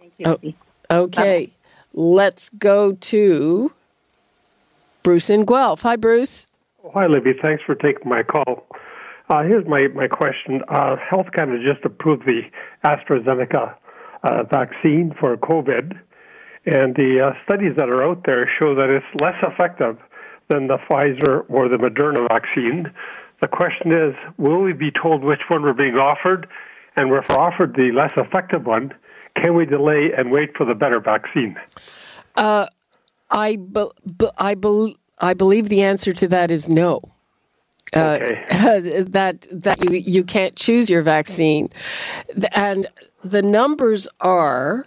[0.00, 0.54] Thank you.
[0.90, 1.52] Oh, okay, Bye.
[1.92, 3.72] let's go to
[5.02, 5.82] Bruce in Guelph.
[5.82, 6.46] Hi, Bruce.
[6.90, 7.30] Hi, Libby.
[7.40, 8.66] Thanks for taking my call.
[9.30, 10.62] Uh, here's my, my question.
[10.68, 12.42] Uh, Health Canada just approved the
[12.84, 13.74] AstraZeneca
[14.24, 15.96] uh, vaccine for COVID,
[16.66, 19.96] and the uh, studies that are out there show that it's less effective
[20.48, 22.92] than the Pfizer or the Moderna vaccine.
[23.40, 26.48] The question is, will we be told which one we're being offered?
[26.96, 28.92] And if we're offered the less effective one,
[29.36, 31.56] can we delay and wait for the better vaccine?
[32.34, 32.66] Uh,
[33.30, 33.84] I, be,
[34.18, 37.00] be, I believe I believe the answer to that is no.
[37.94, 38.18] Uh,
[38.50, 41.68] that that you you can't choose your vaccine,
[42.52, 42.86] and
[43.22, 44.86] the numbers are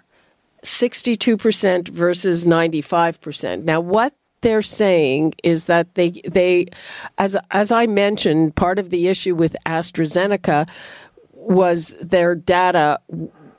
[0.64, 3.64] sixty two percent versus ninety five percent.
[3.64, 6.68] Now, what they're saying is that they they
[7.18, 10.68] as as I mentioned, part of the issue with AstraZeneca
[11.32, 13.00] was their data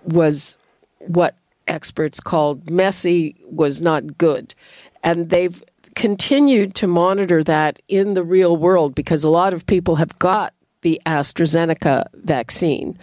[0.04, 0.58] was
[0.98, 1.36] what
[1.68, 4.54] experts called messy, was not good,
[5.04, 5.62] and they've
[5.96, 10.54] continued to monitor that in the real world because a lot of people have got
[10.82, 12.96] the AstraZeneca vaccine,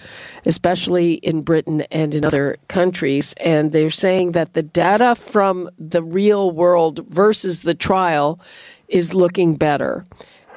[0.46, 3.34] especially in Britain and in other countries.
[3.44, 8.40] And they're saying that the data from the real world versus the trial
[8.88, 10.06] is looking better.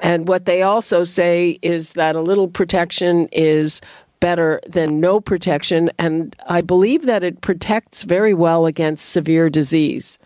[0.02, 3.80] And what they also say is that a little protection is
[4.20, 5.88] better than no protection.
[5.98, 10.18] And I believe that it protects very well against severe disease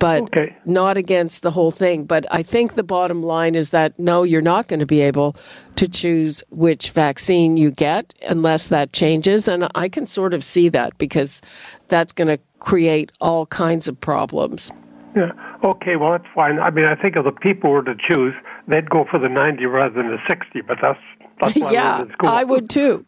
[0.00, 0.56] but okay.
[0.64, 2.04] not against the whole thing.
[2.04, 5.36] But I think the bottom line is that no, you're not going to be able
[5.76, 9.46] to choose which vaccine you get unless that changes.
[9.46, 11.40] And I can sort of see that because
[11.88, 14.72] that's going to create all kinds of problems.
[15.14, 15.32] Yeah.
[15.62, 15.96] Okay.
[15.96, 16.58] Well, that's fine.
[16.58, 18.34] I mean, I think if the people were to choose,
[18.66, 20.98] they'd go for the 90 rather than the 60, but that's
[21.54, 23.04] yeah, I would too.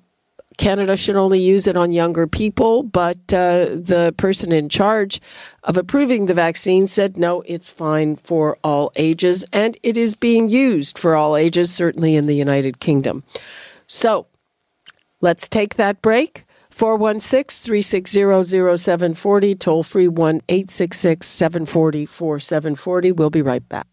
[0.57, 5.19] Canada should only use it on younger people, but uh, the person in charge
[5.63, 10.47] of approving the vaccine said no, it's fine for all ages, and it is being
[10.47, 13.23] used for all ages, certainly in the United Kingdom.
[13.85, 14.27] So
[15.19, 16.44] let's take that break.
[16.75, 23.11] 416 360 0740, toll free 1 866 740 4740.
[23.13, 23.87] We'll be right back.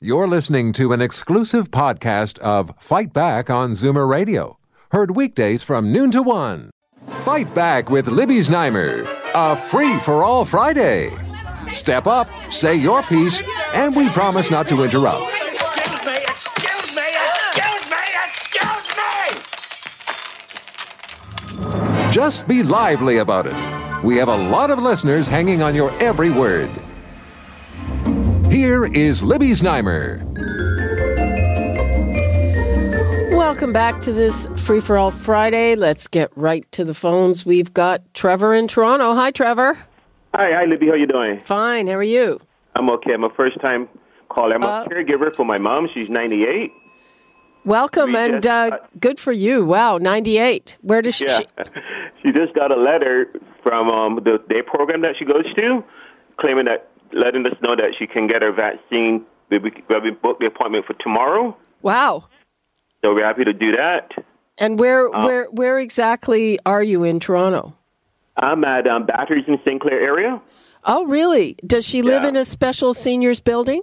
[0.00, 4.58] You're listening to an exclusive podcast of Fight Back on Zoomer Radio,
[4.90, 6.70] heard weekdays from noon to 1.
[7.22, 9.08] Fight Back with Libby Znaimer.
[9.34, 11.12] a free for all Friday.
[11.72, 13.42] Step up, say your piece,
[13.74, 15.43] and we promise not to interrupt.
[22.14, 24.04] Just be lively about it.
[24.04, 26.70] We have a lot of listeners hanging on your every word.
[28.52, 30.22] Here is Libby Znaimer.
[33.34, 35.74] Welcome back to this Free for All Friday.
[35.74, 37.44] Let's get right to the phones.
[37.44, 39.12] We've got Trevor in Toronto.
[39.14, 39.74] Hi, Trevor.
[40.36, 40.86] Hi, hi, Libby.
[40.86, 41.40] How you doing?
[41.40, 41.88] Fine.
[41.88, 42.40] How are you?
[42.76, 43.12] I'm okay.
[43.14, 43.88] I'm a first time
[44.28, 44.54] caller.
[44.54, 45.88] I'm Uh, a caregiver for my mom.
[45.88, 46.70] She's 98.
[47.66, 49.64] Welcome We and just- uh, good for you.
[49.64, 50.76] Wow, 98.
[50.82, 51.24] Where does she?
[51.26, 51.38] Yeah.
[51.38, 51.46] She
[52.32, 53.26] just got a letter
[53.62, 55.84] from um, the day program that she goes to,
[56.40, 59.24] claiming that, letting us know that she can get her vaccine.
[59.50, 59.70] We, we,
[60.02, 62.28] we booked the appointment for tomorrow, Wow.
[63.04, 64.10] so we're happy to do that.
[64.56, 67.74] And where Uh, where where exactly are you in Toronto?
[68.36, 69.80] I'm at um, Bathurst in St.
[69.80, 70.40] Clair area.
[70.84, 71.56] Oh, really?
[71.66, 72.30] Does she live Yeah.
[72.30, 73.82] in a special seniors building?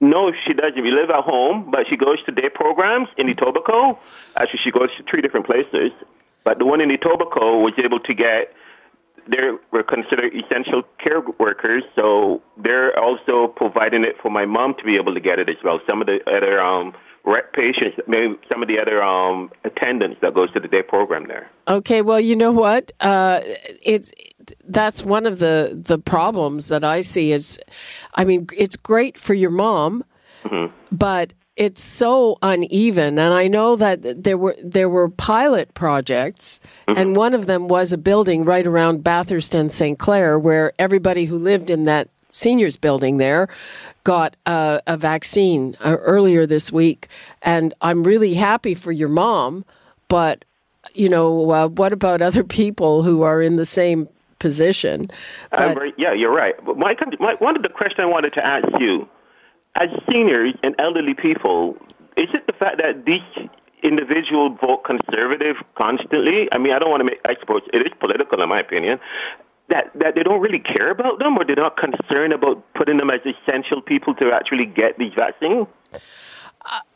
[0.00, 0.82] No, she doesn't.
[0.82, 3.98] We live at home, but she goes to day programs in Etobicoke.
[4.36, 5.92] Actually, she goes to three different places.
[6.44, 8.52] But the one in Etobicoke was able to get,
[9.28, 14.84] they were considered essential care workers, so they're also providing it for my mom to
[14.84, 15.80] be able to get it as well.
[15.88, 16.94] Some of the other um,
[17.52, 21.50] patients, maybe some of the other um, attendants that goes to the day program there.
[21.68, 22.92] Okay, well, you know what?
[23.00, 23.40] Uh,
[23.82, 24.12] it's
[24.64, 27.58] that's one of the the problems that I see is,
[28.14, 30.04] I mean, it's great for your mom,
[30.90, 33.18] but it's so uneven.
[33.18, 36.58] And I know that there were there were pilot projects,
[36.88, 39.98] and one of them was a building right around Bathurst and St.
[39.98, 43.46] Clair, where everybody who lived in that seniors building there
[44.04, 47.08] got a, a vaccine uh, earlier this week,
[47.42, 49.66] and I'm really happy for your mom,
[50.08, 50.46] but
[50.94, 54.08] you know, uh, what about other people who are in the same
[54.38, 55.10] position?
[55.52, 56.54] I'm yeah, you're right.
[56.64, 59.06] But my, my, one of the questions I wanted to ask you,
[59.78, 61.76] as seniors and elderly people,
[62.16, 63.48] is it the fact that these
[63.82, 66.48] individuals vote conservative constantly?
[66.52, 68.98] I mean, I don't want to make, suppose it is political in my opinion,
[69.68, 73.10] that, that they don't really care about them or they're not concerned about putting them
[73.10, 75.66] as essential people to actually get these vaccines?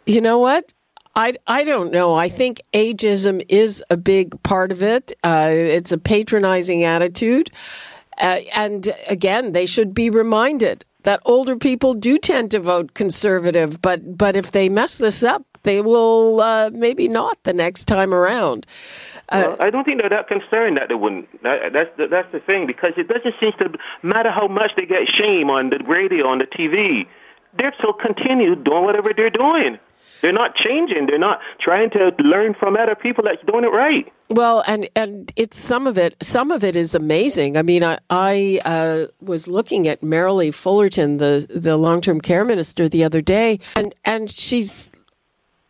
[0.04, 0.72] You know what?
[1.16, 2.14] I, I don't know.
[2.14, 5.12] I think ageism is a big part of it.
[5.22, 7.50] Uh, it's a patronizing attitude.
[8.18, 13.80] Uh, and again, they should be reminded that older people do tend to vote conservative,
[13.80, 18.12] but, but if they mess this up, they will uh, maybe not the next time
[18.12, 18.66] around.
[19.32, 21.26] well, I don't think they're that concerned that they wouldn't.
[21.42, 24.84] That, that's the, that's the thing because it doesn't seem to matter how much they
[24.84, 27.06] get shame on the radio, on the TV.
[27.58, 29.78] They're still continue doing whatever they're doing.
[30.24, 31.04] They're not changing.
[31.06, 34.10] They're not trying to learn from other people that's doing it right.
[34.30, 36.16] Well, and and it's some of it.
[36.22, 37.58] Some of it is amazing.
[37.58, 42.42] I mean, I I uh, was looking at Merrilee Fullerton, the the long term care
[42.42, 44.90] minister, the other day, and and she's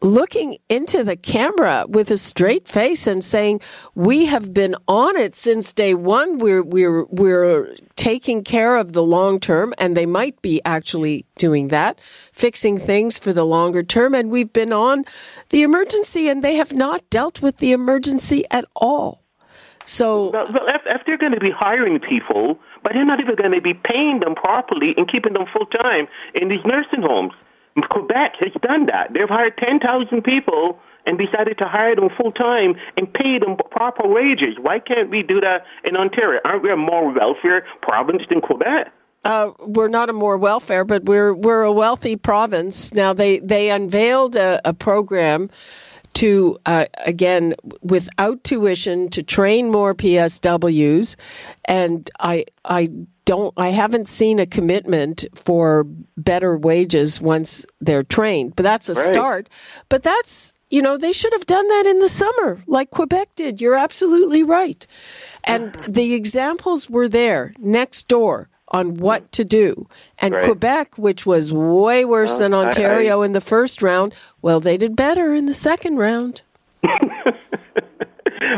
[0.04, 3.60] looking into the camera with a straight face and saying,
[3.94, 6.38] "We have been on it since day one.
[6.38, 11.68] We're we're we're taking care of the long term, and they might be actually doing
[11.68, 12.00] that,
[12.32, 14.14] fixing things for the longer term.
[14.14, 15.04] And we've been on
[15.48, 19.22] the emergency, and they have not dealt with the emergency at all."
[19.86, 23.52] So, Well, if, if they're going to be hiring people, but they're not even going
[23.52, 27.32] to be paying them properly and keeping them full time in these nursing homes.
[27.82, 29.12] Quebec has done that.
[29.12, 34.06] They've hired 10,000 people and decided to hire them full time and pay them proper
[34.08, 34.56] wages.
[34.60, 36.40] Why can't we do that in Ontario?
[36.44, 38.92] Aren't we a more welfare province than Quebec?
[39.24, 42.92] Uh, we're not a more welfare, but we're we're a wealthy province.
[42.92, 45.48] Now they they unveiled a, a program
[46.14, 51.16] to uh, again without tuition to train more PSWs,
[51.64, 52.88] and I I
[53.24, 55.86] don't I haven't seen a commitment for
[56.16, 59.04] better wages once they're trained, but that's a Right.
[59.06, 59.48] start.
[59.88, 63.60] But that's you know they should have done that in the summer like Quebec did.
[63.60, 64.86] You're absolutely right,
[65.44, 69.86] and the examples were there next door on what to do.
[70.18, 70.44] And Right.
[70.44, 74.76] Quebec, which was way worse Well, than I- Ontario in the first round, well, they
[74.76, 76.42] did better in the second round.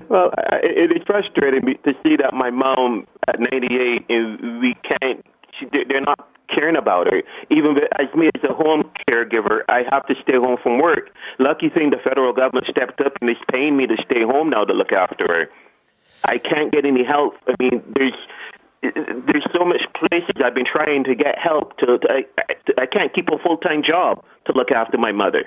[0.08, 4.74] Well, I- it is frustrating me to see that my mom at 98 and we
[4.74, 5.24] can't.
[5.58, 7.22] She, they're they're not caring about her.
[7.50, 11.10] Even as me as a home caregiver, I have to stay home from work.
[11.38, 14.64] Lucky thing, the federal government stepped up and is paying me to stay home now
[14.64, 15.50] to look after her.
[16.24, 17.34] I can't get any help.
[17.48, 18.14] I mean, there's
[18.82, 21.98] there's so much places I've been trying to get help to.
[21.98, 25.44] to I, I, I can't keep a full time job to look after my mother.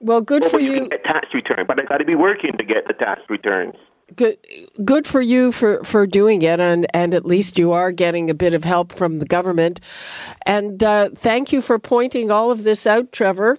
[0.00, 2.64] Well, good Or for you get tax return, but I got to be working to
[2.64, 3.74] get the tax returns.
[4.16, 4.36] good
[4.84, 8.34] good for you for, for doing it and, and at least you are getting a
[8.34, 9.80] bit of help from the government
[10.44, 13.58] and uh, thank you for pointing all of this out trevor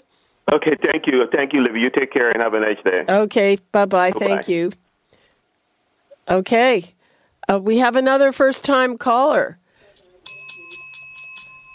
[0.51, 1.25] Okay, thank you.
[1.33, 1.79] Thank you, Libby.
[1.79, 3.05] You take care and have a nice day.
[3.07, 4.19] okay bye-bye Bye-bye.
[4.19, 4.71] thank you
[6.29, 6.92] okay
[7.49, 9.59] uh, we have another first time caller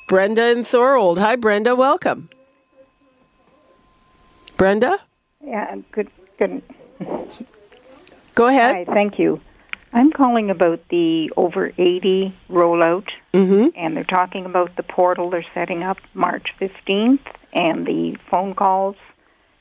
[0.09, 2.29] brenda and thorold hi brenda welcome
[4.57, 4.99] brenda
[5.45, 6.11] Yeah, good.
[6.39, 6.62] Good.
[8.35, 8.77] Go ahead.
[8.77, 9.41] Hi, thank you.
[9.93, 13.69] I'm calling about the over 80 rollout, mm-hmm.
[13.75, 18.97] and they're talking about the portal they're setting up March 15th and the phone calls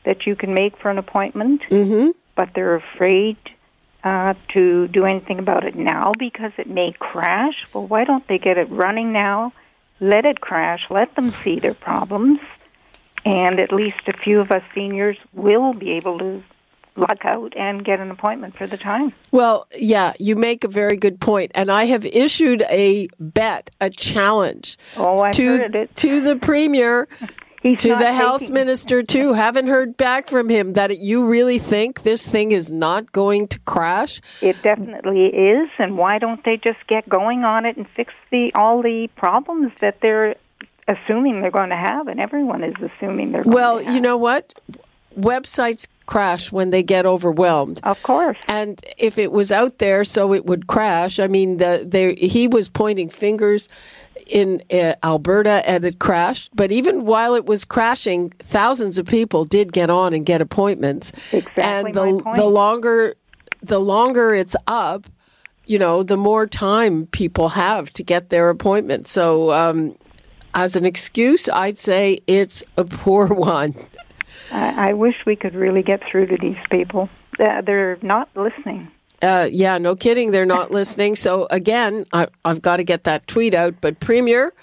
[0.04, 1.62] that you can make for an appointment.
[1.70, 2.12] Mm-hmm.
[2.36, 3.38] But they're afraid
[4.08, 7.68] uh, to do anything about it now because it may crash.
[7.74, 9.54] Well, why don't they get it running now?
[10.00, 10.84] Let it crash.
[10.90, 12.40] Let them see their problems,
[13.26, 16.44] and at least a few of us seniors will be able to
[16.96, 19.14] luck out and get an appointment for the time.
[19.32, 23.90] Well, yeah, you make a very good point, and I have issued a bet, a
[23.90, 27.08] challenge Oh, to to the premier,
[27.64, 29.34] to the health taking- minister too.
[29.34, 33.60] Haven't heard back from him that you really think this thing is not going to
[33.60, 34.22] crash.
[34.42, 38.54] It definitely is, and why don't they just get going on it and fix the
[38.54, 40.36] all the problems that they're
[40.88, 43.44] assuming they're going to have, and everyone is assuming they're.
[43.44, 43.86] Going to have.
[43.86, 44.54] Well, you know what?
[45.18, 47.82] Websites crash when they get overwhelmed.
[47.84, 48.38] Of course.
[48.48, 52.48] And if it was out there so it would crash, I mean, the, they, he
[52.48, 53.68] was pointing fingers
[54.28, 56.56] in uh, Alberta and it crashed.
[56.56, 61.12] But even while it was crashing, thousands of people did get on and get appointments.
[61.32, 62.38] Exactly And the, my point.
[62.38, 63.16] the longer
[63.62, 65.08] the longer it's up,
[65.66, 69.08] you know, the more time people have to get their appointment.
[69.08, 69.96] So, um,
[70.54, 73.76] as an excuse, I'd say it's a poor one.
[74.52, 77.10] I, I wish we could really get through to these people.
[77.40, 78.92] Uh, they're not listening.
[79.22, 80.32] Uh, yeah, no kidding.
[80.32, 81.16] They're not listening.
[81.16, 83.76] So again, I, I've got to get that tweet out.
[83.82, 84.54] But Premier,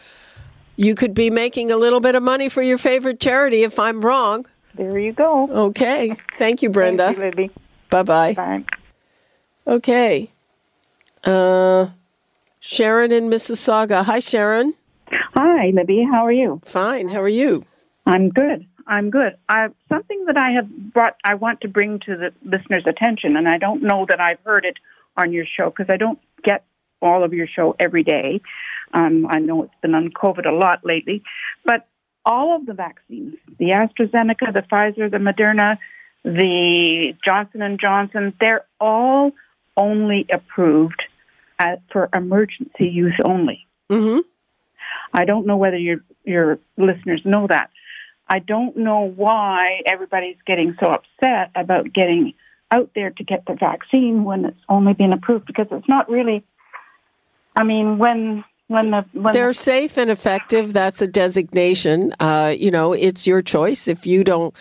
[0.76, 4.00] you could be making a little bit of money for your favorite charity if I'm
[4.00, 4.46] wrong.
[4.74, 5.48] There you go.
[5.68, 6.16] Okay.
[6.38, 7.07] Thank you, Brenda.
[7.07, 7.50] Thank you, Libby.
[7.90, 8.34] Bye-bye.
[8.34, 8.64] Bye.
[9.66, 10.30] Okay.
[11.22, 11.88] Uh,
[12.61, 14.05] Sharon in Mississauga.
[14.05, 14.74] Hi, Sharon.
[15.34, 16.07] Hi, Libby.
[16.11, 16.61] How are you?
[16.64, 17.09] Fine.
[17.09, 17.64] How are you?
[18.07, 18.66] I'm good.
[18.87, 19.37] I'm good.
[19.49, 23.49] I, something that I have brought, I want to bring to the listeners' attention, and
[23.49, 24.76] I don't know that I've heard it
[25.16, 26.64] on your show because I don't get
[27.01, 28.41] all of your show every day.
[28.93, 31.22] Um, I know it's been on COVID a lot lately,
[31.64, 31.87] but
[32.24, 35.78] all of the vaccines, the AstraZeneca, the Pfizer, the Moderna,
[36.24, 39.32] the Johnson and Johnson, they're all
[39.76, 41.03] only approved
[41.59, 43.66] uh, for emergency use only.
[43.91, 44.20] Mm-hmm.
[45.12, 47.70] I don't know whether your your listeners know that.
[48.28, 52.34] I don't know why everybody's getting so upset about getting
[52.70, 56.44] out there to get the vaccine when it's only been approved because it's not really.
[57.54, 60.72] I mean, when when the when They're the, safe and effective.
[60.72, 62.14] That's a designation.
[62.18, 63.88] Uh, you know, it's your choice.
[63.88, 64.54] If you don't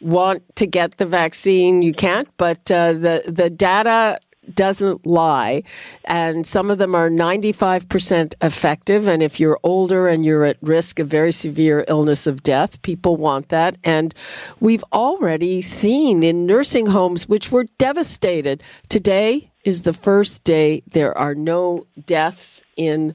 [0.00, 2.28] want to get the vaccine, you can't.
[2.36, 4.18] But uh, the the data
[4.52, 5.62] doesn't lie,
[6.04, 9.06] and some of them are ninety five percent effective.
[9.06, 13.16] And if you're older and you're at risk of very severe illness of death, people
[13.16, 13.76] want that.
[13.84, 14.14] And
[14.60, 18.62] we've already seen in nursing homes which were devastated.
[18.88, 23.14] Today is the first day there are no deaths in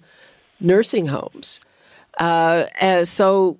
[0.60, 1.60] nursing homes.
[2.18, 3.58] Uh, and so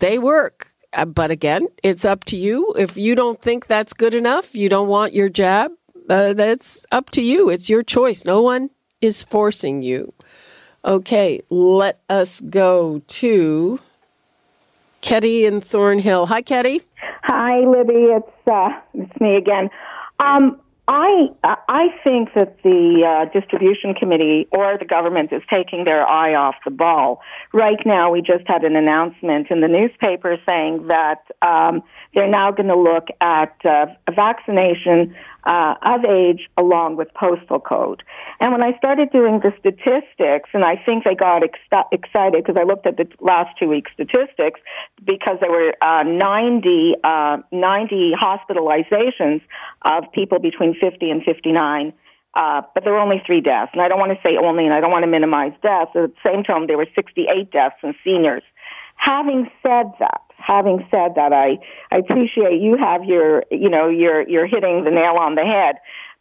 [0.00, 0.68] they work.
[0.92, 2.74] Uh, but again, it's up to you.
[2.76, 5.72] If you don't think that's good enough, you don't want your jab,
[6.08, 7.48] uh, that's up to you.
[7.48, 8.24] It's your choice.
[8.24, 10.12] No one is forcing you.
[10.84, 13.80] Okay, let us go to
[15.00, 16.26] Ketty in Thornhill.
[16.26, 16.82] Hi, Ketty.
[17.22, 18.08] Hi, Libby.
[18.16, 19.70] It's uh, it's me again.
[20.18, 26.08] Um, I I think that the uh, distribution committee or the government is taking their
[26.08, 27.20] eye off the ball.
[27.52, 31.82] Right now, we just had an announcement in the newspaper saying that um,
[32.14, 38.02] they're now going to look at uh, vaccination uh, of age along with postal code.
[38.40, 42.56] And when I started doing the statistics, and I think they got ex- excited because
[42.60, 44.60] I looked at the last two weeks' statistics
[45.04, 49.40] because there were uh, 90, uh, 90 hospitalizations
[49.82, 51.92] of people between 50 and 59.
[52.34, 53.70] Uh, but there were only three deaths.
[53.74, 55.90] And I don't want to say only, and I don't want to minimize deaths.
[55.94, 58.42] At the same time, there were 68 deaths in seniors.
[58.96, 61.58] Having said that, having said that, I,
[61.92, 65.76] I appreciate you have your, you know, you're, you're hitting the nail on the head.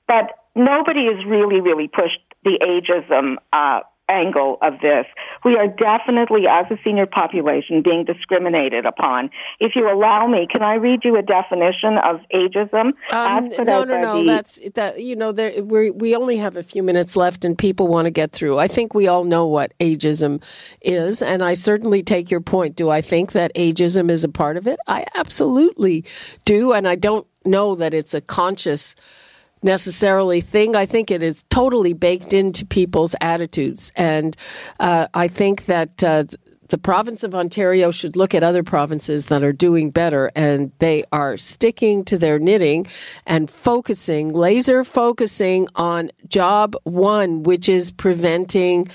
[0.08, 3.82] But nobody has really, really pushed the ageism, uh,
[4.12, 5.06] angle of this.
[5.46, 9.30] We are definitely, as a senior population, being discriminated upon.
[9.60, 12.94] If you allow me, can I read you a definition of ageism?
[13.12, 14.26] Um, no, no, no.
[14.26, 15.02] That's that.
[15.02, 18.12] You know, there we we only have a few minutes left, and people want to
[18.12, 18.60] get through.
[18.60, 20.44] I think we all know what ageism
[20.82, 22.76] is, and I certainly take your point.
[22.76, 24.80] Do I think that ageism is a part of it?
[24.88, 26.04] I absolutely
[26.46, 28.96] do, and I don't know that it's a conscious
[29.64, 30.76] necessarily thing.
[30.76, 33.92] I think it is totally baked into people's attitudes.
[33.96, 34.36] And
[34.80, 36.26] uh, I think that uh,
[36.72, 41.04] the province of Ontario should look at other provinces that are doing better and they
[41.12, 42.88] are sticking to their knitting
[43.26, 48.88] and focusing, laser focusing on job one, which is preventing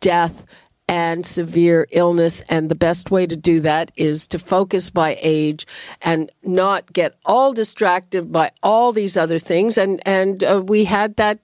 [0.00, 0.46] death
[0.88, 2.40] and severe illness.
[2.48, 5.66] And the best way to do that is to focus by age
[6.02, 9.76] and not get all distracted by all these other things.
[9.78, 11.38] And and uh, we had that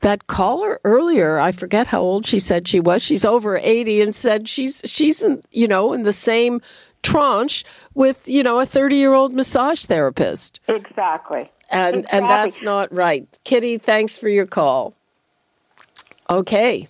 [0.00, 1.38] that caller earlier.
[1.38, 3.02] I forget how old she said she was.
[3.02, 6.60] She's over eighty and said she's she's in, you know in the same
[7.02, 7.64] tranche
[7.94, 10.60] with you know a thirty year old massage therapist.
[10.68, 11.50] Exactly.
[11.70, 12.18] And Exactly.
[12.18, 13.26] and that's not right.
[13.44, 14.94] Kitty, thanks for your call.
[16.30, 16.88] Okay.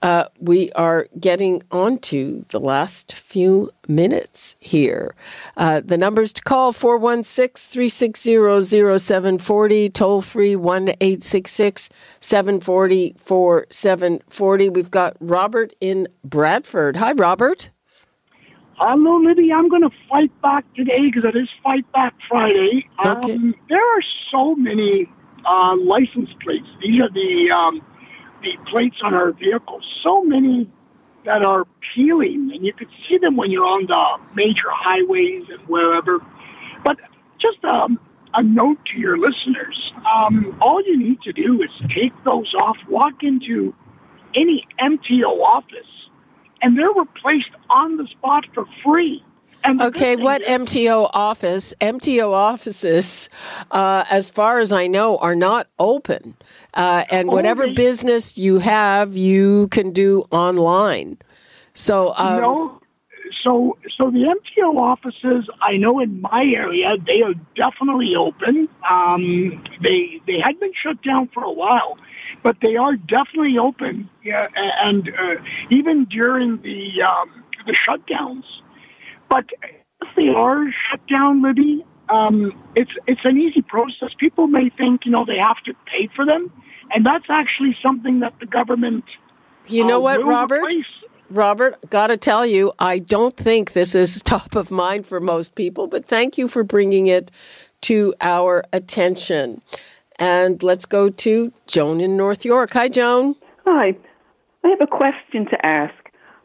[0.00, 5.14] Uh, we are getting on to the last few minutes here.
[5.56, 11.88] Uh, the numbers to call 416 360 0740, toll free 1 866
[12.20, 14.68] 740 4740.
[14.68, 16.96] We've got Robert in Bradford.
[16.96, 17.70] Hi, Robert.
[18.76, 19.52] Hello, Libby.
[19.52, 22.86] I'm going to fight back today because it is Fight Back Friday.
[23.04, 23.34] Okay.
[23.34, 25.10] Um, there are so many
[25.44, 26.68] uh, license plates.
[26.80, 27.82] These are the um,
[28.42, 29.84] the plates on our vehicles.
[30.04, 30.70] So many
[31.24, 35.60] that are peeling, and you can see them when you're on the major highways and
[35.68, 36.18] wherever.
[36.84, 36.98] But
[37.40, 37.98] just um,
[38.34, 42.76] a note to your listeners: um, all you need to do is take those off,
[42.88, 43.74] walk into
[44.34, 46.08] any MTO office,
[46.62, 49.22] and they're replaced on the spot for free.
[49.68, 51.74] Okay, what MTO office?
[51.80, 53.28] MTO offices,
[53.70, 56.34] uh, as far as I know, are not open.
[56.74, 61.18] Uh, and Oh, whatever business you have, you can do online.
[61.74, 62.80] So, um, no.
[63.44, 68.68] So, so the MTO offices, I know in my area, they are definitely open.
[68.88, 71.98] Um, they they had been shut down for a while,
[72.42, 74.08] but they are definitely open.
[74.24, 74.48] Yeah,
[74.82, 75.34] and uh,
[75.70, 78.44] even during the um, the shutdowns.
[79.28, 84.10] But if they are shut down, Libby, um, it's it's an easy process.
[84.18, 86.52] People may think you know they have to pay for them,
[86.90, 89.04] and that's actually something that the government.
[89.66, 90.62] you know uh, what, will Robert?
[90.62, 90.86] replace.
[91.30, 95.54] Robert, got to tell you, I don't think this is top of mind for most
[95.54, 97.30] people, but thank you for bringing it
[97.82, 99.60] to our attention.
[100.18, 102.72] And let's go to Joan in North York.
[102.72, 103.36] Hi, Joan.
[103.66, 103.94] Hi.
[104.64, 105.94] I have a question to ask.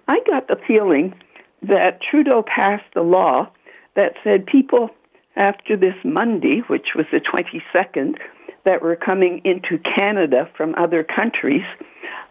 [0.08, 1.16] I got the feeling
[1.64, 3.50] that Trudeau passed a law
[3.96, 4.90] that said people
[5.36, 8.18] after this Monday, which was the 22nd,
[8.66, 11.64] that were coming into Canada from other countries,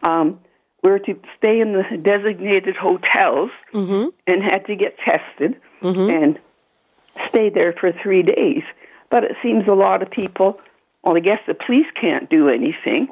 [0.02, 0.38] um,
[0.82, 3.50] were to stay in the designated hotels
[4.26, 5.56] and had to get tested
[6.10, 6.38] and
[7.28, 8.62] stay there for three days.
[9.10, 10.60] But it seems a lot of people,
[11.02, 13.08] well, I guess the police can't do anything.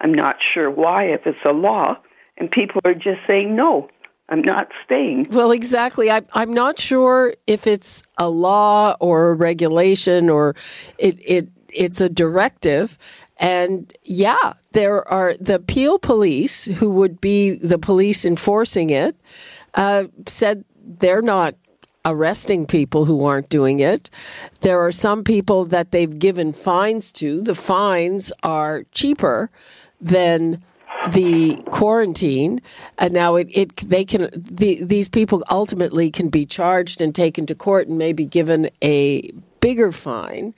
[0.00, 1.98] I'm not sure why, if it's a law,
[2.36, 3.88] and people are just saying, no,
[4.28, 5.28] I'm not staying.
[5.30, 6.10] Well, exactly.
[6.10, 10.56] I, I'm not sure if it's a law or a regulation or
[10.98, 12.98] it, it it's a directive.
[13.36, 19.16] And yeah, there are the Peel police, who would be the police enforcing it,
[19.74, 21.56] uh, said they're not
[22.06, 24.10] arresting people who aren't doing it.
[24.60, 27.40] There are some people that they've given fines to.
[27.40, 29.50] The fines are cheaper
[30.00, 30.62] than
[31.12, 32.60] the quarantine
[32.98, 37.46] and now it, it they can the, these people ultimately can be charged and taken
[37.46, 39.30] to court and maybe given a
[39.60, 40.54] bigger fine.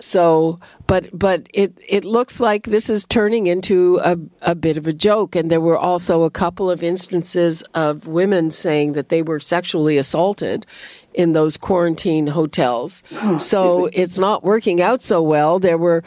[0.00, 4.86] So but but it it looks like this is turning into a, a bit of
[4.86, 5.36] a joke.
[5.36, 9.96] And there were also a couple of instances of women saying that they were sexually
[9.96, 10.66] assaulted
[11.14, 13.02] in those quarantine hotels.
[13.12, 15.58] Oh, so it's not working out so well.
[15.58, 16.02] There were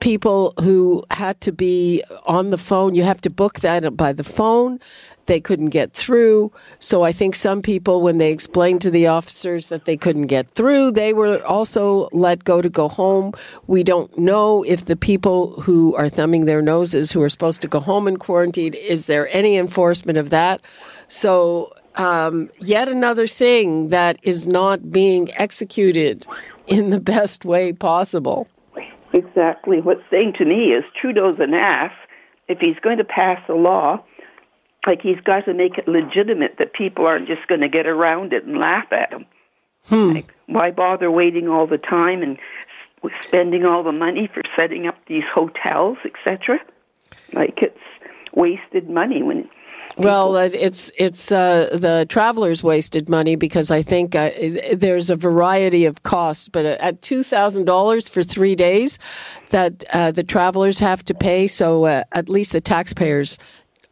[0.00, 2.94] people who had to be on the phone.
[2.94, 4.80] You have to book that by the phone.
[5.26, 6.52] They couldn't get through.
[6.78, 10.48] So I think some people, when they explained to the officers that they couldn't get
[10.50, 13.32] through, they were also let go to go home.
[13.66, 17.68] We don't know if the people who are thumbing their noses, who are supposed to
[17.68, 20.60] go home in quarantine, is there any enforcement of that?
[21.08, 26.26] So um, yet another thing that is not being executed
[26.66, 28.48] in the best way possible.
[29.16, 29.80] Exactly.
[29.80, 31.92] What's saying to me is Trudeau's an ass.
[32.48, 34.04] If he's going to pass a law
[34.86, 38.32] like he's got to make it legitimate that people aren't just going to get around
[38.32, 39.26] it and laugh at him.
[39.88, 40.12] Hmm.
[40.14, 42.38] Like, why bother waiting all the time and
[43.20, 46.58] spending all the money for setting up these hotels, etc.?
[47.32, 47.78] Like it's
[48.32, 49.48] wasted money when
[49.96, 54.30] Well, uh, it's it's uh, the travelers wasted money because I think uh,
[54.74, 58.98] there's a variety of costs, but at two thousand dollars for three days,
[59.50, 61.46] that uh, the travelers have to pay.
[61.46, 63.38] So uh, at least the taxpayers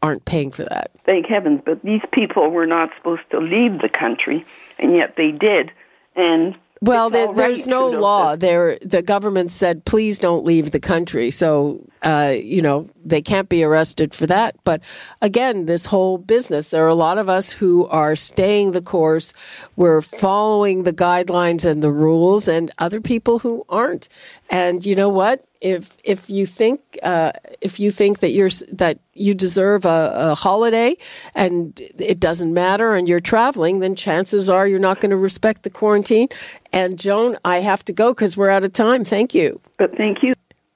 [0.02, 0.90] aren't paying for that.
[1.06, 4.44] thank heavens, but these people were not supposed to leave the country,
[4.78, 5.70] and yet they did.
[6.16, 8.36] And Well, there, there's right no law.
[8.36, 11.30] There, the government said, please don't leave the country.
[11.30, 14.56] So, uh, you know, they can't be arrested for that.
[14.64, 14.82] But
[15.22, 19.32] again, this whole business, there are a lot of us who are staying the course.
[19.76, 24.10] We're following the guidelines and the rules, and other people who aren't.
[24.50, 25.42] And you know what?
[25.64, 30.34] If if you think uh, if you think that you're that you deserve a, a
[30.34, 30.94] holiday
[31.34, 35.62] and it doesn't matter and you're traveling, then chances are you're not going to respect
[35.62, 36.28] the quarantine.
[36.70, 39.06] And Joan, I have to go because we're out of time.
[39.06, 39.58] Thank you.
[39.78, 40.34] But thank you.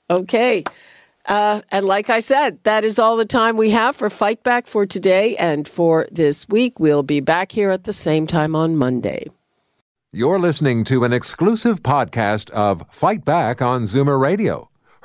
[0.08, 0.64] Okay.
[1.26, 4.66] Uh, and like I said, that is all the time we have for Fight Back
[4.66, 6.80] for today and for this week.
[6.80, 9.26] We'll be back here at the same time on Monday.
[10.10, 14.70] You're listening to an exclusive podcast of Fight Back on Zoomer Radio.